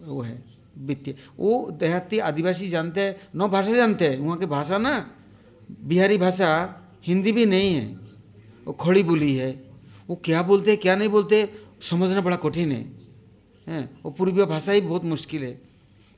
[0.04, 4.78] वो है। वित्तीय। वो देहाती आदिवासी जानते हैं, नौ भाषा जानते हैं, वहाँ की भाषा
[4.78, 4.94] ना,
[5.68, 6.48] बिहारी भाषा
[7.06, 7.86] हिंदी भी नहीं है
[8.66, 9.50] वो खड़ी बोली है।
[10.08, 11.48] वो क्या बोलते हैं, क्या नहीं बोलते
[11.82, 12.84] समझना बड़ा कठिन है,
[13.66, 15.52] हैं वो पूर्वीय भाषा ही बहुत मुश्किल है।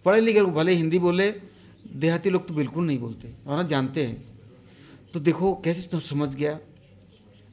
[0.05, 1.31] पढ़े लिखे लोग भले हिंदी बोले,
[1.93, 4.17] देहाती लोग तो बिल्कुल नहीं बोलते और ना जानते हैं।
[5.13, 6.59] तो देखो कैसे तो समझ गया,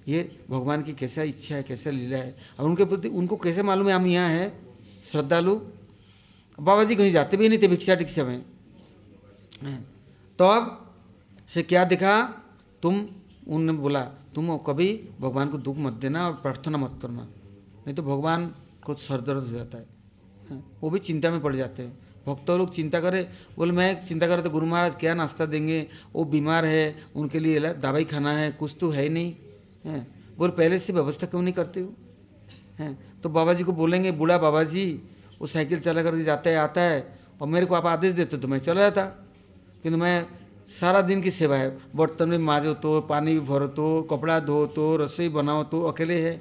[0.07, 3.87] ये भगवान की कैसा इच्छा है, कैसा लीला है, और उनके प्रति, उनको कैसे मालूम
[3.87, 4.51] है, हम यहाँ हैं,
[5.05, 5.59] श्रद्धालु
[6.59, 8.41] बाबा जी कहीं जाते भी नहीं थे, भिक्षा टिक्षा में।
[10.39, 10.47] तो
[11.53, 12.21] से क्या दिखा?
[12.83, 13.05] तुम,
[13.47, 14.01] उनने बोला,
[14.35, 14.87] तुम कभी
[15.19, 18.45] भगवान को दुख मत देना और प्रार्थना मत करना, नहीं तो भगवान
[18.83, 19.85] को सर दर्द हो जाता है।
[20.81, 21.97] वो भी चिंता में पड़ जाते हैं।
[22.27, 23.27] भक्त लोग चिंता करे,
[23.57, 25.87] बोले, मैं चिंता करे तो गुरु महाराज क्या नाश्ता देंगे?
[26.13, 29.35] वो बीमार है, उनके लिए दवाई खाना है, कुछ तो है ही नहीं।
[29.85, 31.93] है। बोले, पहले से व्यवस्था क्यों नहीं करते हो?
[32.79, 34.85] हैं। तो बाबा जी को बोलेंगे, बूढ़ा बाबा जी
[35.41, 36.99] वो साइकिल चला कर जाता है, आता है
[37.41, 39.03] और मेरे को आप आदेश देते तो मैं चला जाता।
[39.83, 40.25] किंतु मैं
[40.69, 44.65] सारा दिन की सेवा है। बर्तन में माजो तो पानी भी भरो तो कपड़ा धो
[44.67, 46.33] तो रसोई बनाओ तो अकेले है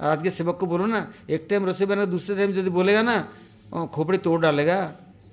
[0.00, 3.86] आज के सेवक को बोलो ना, एक टाइम रसोई बना दूसरे टाइम यदि बोलेगा ना
[3.86, 4.76] खोपड़ी तोड़ डालेगा।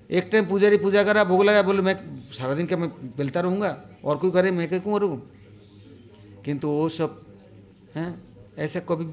[0.10, 1.96] एक टाइम पुजारी पूजा करा, भोग लगा, बोले, मैं
[2.32, 3.78] सारा दिन क्या मैं बेलता रहूँगा?
[4.04, 5.22] और कोई करे, मैं क्यों करूँ
[6.46, 7.22] किंतु वो सब,
[7.96, 8.22] हैं?
[8.58, 9.06] ऐसा कभी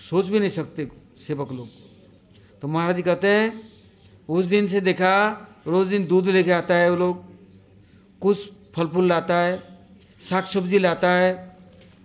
[0.00, 0.88] सोच भी नहीं सकते
[1.18, 1.68] सेवक लोग।
[2.62, 3.60] तो महाराज जी कहते हैं,
[4.28, 5.14] उस दिन से देखा,
[5.66, 7.24] रोज दिन दूध लेके आता है वो लोग।
[8.22, 9.62] कुछ फल फूल लाता है
[10.20, 11.56] साग सब्ज़ी लाता है,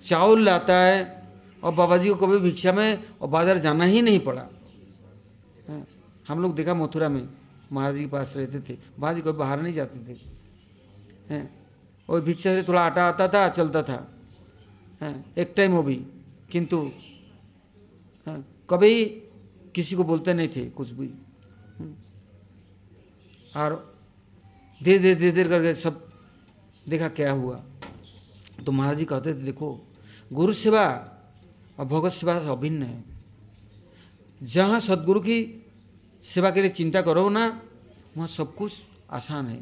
[0.01, 1.23] चावल लाता है,
[1.63, 4.41] और बाबा जी को कभी भिक्षा में और बाज़ार जाना ही नहीं पड़ा।
[5.69, 5.85] हैं।
[6.27, 7.27] हम लोग देखा मथुरा में,
[7.71, 10.17] महाराज जी के पास रहते थे। बाबा जी कभी बाहर नहीं जाते थे।
[11.29, 11.49] हैं,
[12.09, 14.07] और भिक्षा से थोड़ा आटा आता था, चलता था।
[15.01, 15.95] हैं, एक टाइम हो भी,
[16.51, 16.89] किंतु
[18.69, 18.93] कभी
[19.75, 21.07] किसी को बोलते नहीं थे कुछ भी।
[23.55, 23.71] और
[24.81, 26.07] धीरे धीरे धीरे धीरे करके सब
[26.85, 27.55] देखा क्या हुआ
[28.65, 29.79] तो महाराज जी कहते थे, देखो,
[30.31, 30.85] गुरु सेवा
[31.79, 33.03] और भगवत सेवा से अभिन्न है
[34.41, 35.37] जहाँ सदगुरु की
[36.23, 37.45] सेवा के लिए चिंता करो ना,
[38.17, 38.71] वहाँ सब कुछ
[39.11, 39.59] आसान है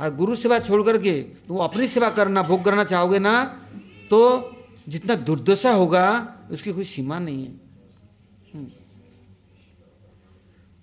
[0.00, 3.44] और गुरु सेवा छोड़ करके तुम अपनी सेवा करना, भोग करना चाहोगे ना
[4.10, 4.20] तो
[4.88, 6.04] जितना दुर्दशा होगा,
[6.50, 7.52] उसकी कोई सीमा नहीं है।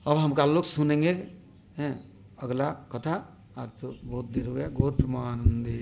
[0.07, 1.11] अब हम लोग सुनेंगे,
[1.77, 1.93] हैं,
[2.39, 3.15] अगला कथा।
[3.57, 5.77] आज तो बहुत देर हो गया। गौर प्रमानंदे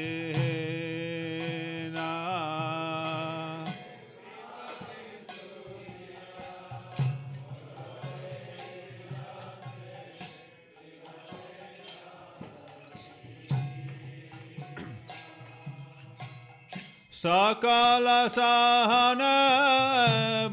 [17.18, 19.22] सकल सहन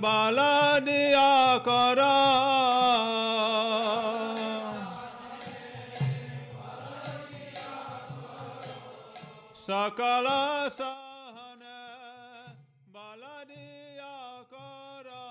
[0.02, 0.38] बाल
[0.86, 2.16] दिया करा।
[9.86, 11.82] Sakala sahane
[12.94, 14.18] baladiya
[14.52, 15.26] kara.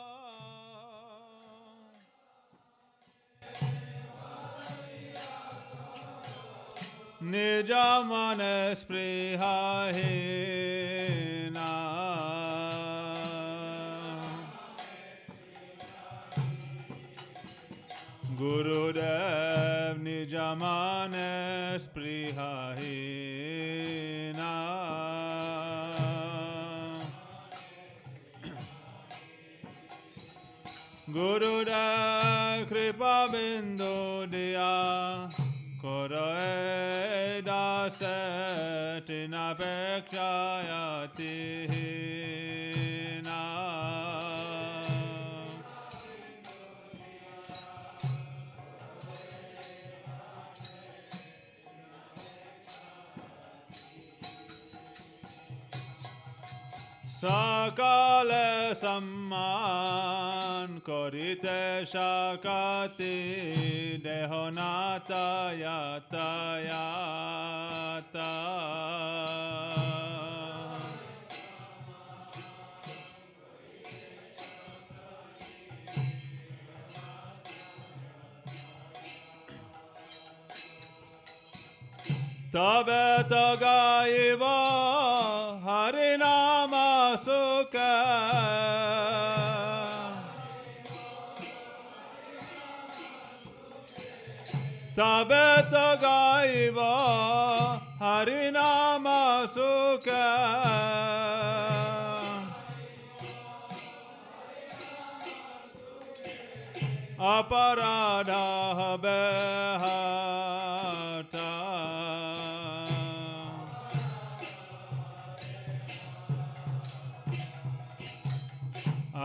[7.30, 9.58] Nija mane spriha
[9.96, 11.72] hina.
[18.38, 21.34] Gurudev nija mane.
[31.14, 33.90] गुरुदेव कृपा बिंदु
[34.30, 34.70] दिया
[35.82, 36.30] करो
[37.48, 38.00] दास
[39.06, 39.44] टिनापेक्षायति
[57.23, 58.29] সকাল
[58.81, 63.17] সম্মান করিতে সকাতি
[64.03, 65.29] দেহ নাতায়াতায়াত
[82.54, 84.56] Tabe tagaiva
[85.66, 87.94] harinama suka
[94.94, 96.92] Tabe tagaiva
[97.98, 100.22] harinama suka
[107.18, 110.43] Aparadaha beha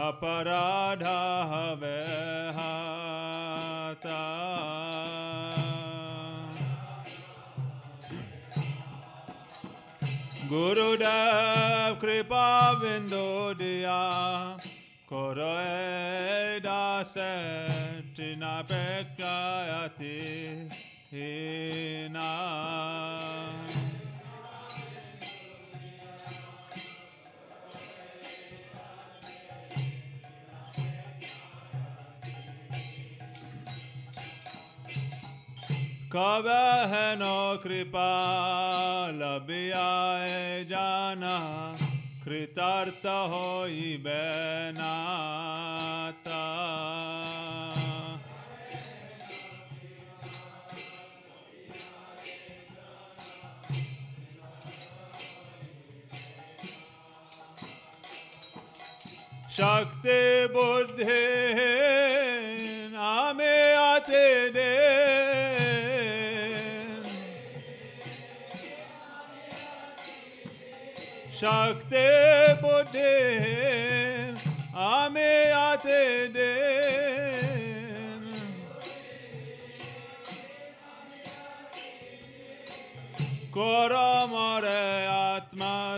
[0.09, 1.17] अपराधा
[1.51, 1.97] हवे
[2.57, 4.19] हाता
[10.51, 12.45] गुरुदेव कृपा
[12.81, 13.25] बिंदु
[13.59, 13.99] दिया
[15.11, 15.53] करो
[16.65, 17.13] दास
[18.43, 19.35] नपेक्षा
[19.77, 20.17] अति
[21.11, 22.29] कायती ना
[36.13, 36.47] कब
[36.91, 38.05] है नो कृपा
[39.13, 41.33] लबियाए जाना
[42.23, 43.49] कृतार्थ हो
[44.05, 44.89] बेनाता।
[59.51, 60.21] शक्ति
[60.53, 61.21] बुद्धि
[71.39, 74.35] Shakte Bodem,
[74.75, 78.23] Ame Ate Dem.
[83.53, 85.97] Koramare Atma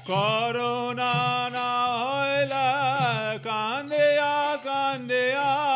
[0.08, 1.16] corona
[1.50, 1.70] না
[2.04, 2.70] হইলে
[3.44, 5.71] কান্দিয়া কান্দিয়া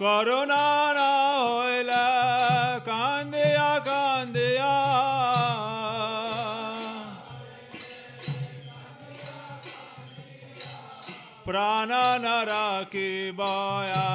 [0.00, 2.04] करुणा ना होइला
[2.86, 4.70] कांदिया कांदिया।
[11.46, 11.88] प्राण
[12.22, 14.06] न राखी बया।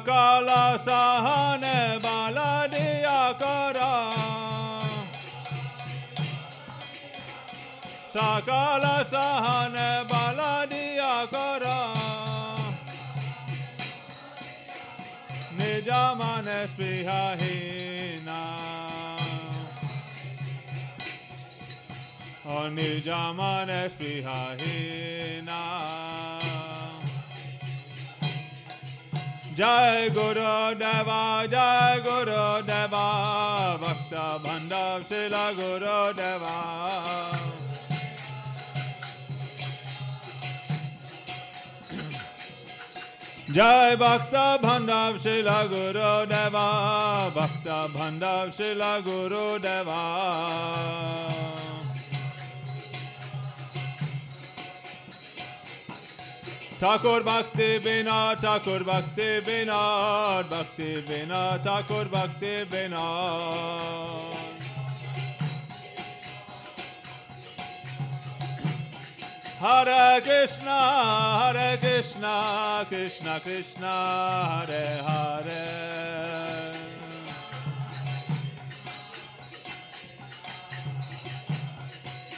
[0.00, 1.64] काला सहन
[1.98, 3.92] बाला दिया करा।
[8.10, 9.76] सकाल सहन
[10.12, 11.78] बाला दिया करा।
[15.52, 17.22] निजा मन स्पृहा
[22.46, 24.38] और निजामा ने स्पृहा
[29.60, 33.02] जय गुरु देवा, जय गुरु देवा,
[33.76, 36.54] भक्त बंधव शिल गुरु देवा।
[43.50, 44.34] जय भक्त
[44.64, 46.66] बंधव शिल गुरु देवा,
[47.28, 50.00] भक्त बंधव शिल गुरु देवा।
[56.80, 64.48] ठाकुर भक्ति विनोद ठाकुर भक्ति विनोद भक्ति विनोद ठाकुर भक्ति Vinod
[69.60, 70.76] Hare Krishna,
[71.40, 76.79] Hare Krishna, Krishna Krishna, Hare Hare.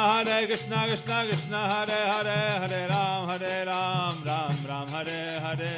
[0.00, 5.74] हरे कृष्णा कृष्णा कृष्णा, हरे हरे हरे राम हरे राम राम राम, हरे हरे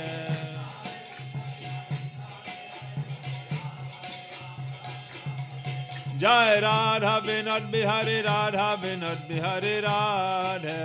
[6.19, 10.79] जय राधा विनद बिहारी, राधा विनद बिहारी, राधे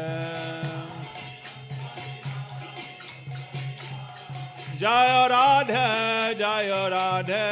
[4.79, 5.85] जय राधे
[6.35, 7.45] जय राधे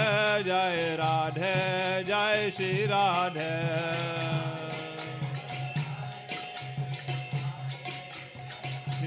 [0.43, 1.53] जय राधे,
[2.03, 4.44] जय Shri Radhe.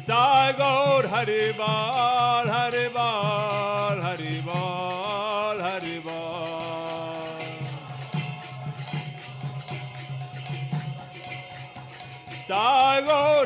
[0.09, 7.45] Nitai Gaur Hari Bal, Hari Bal, Hari Bal, Hari Bal,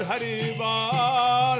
[0.06, 1.51] Hari Bal.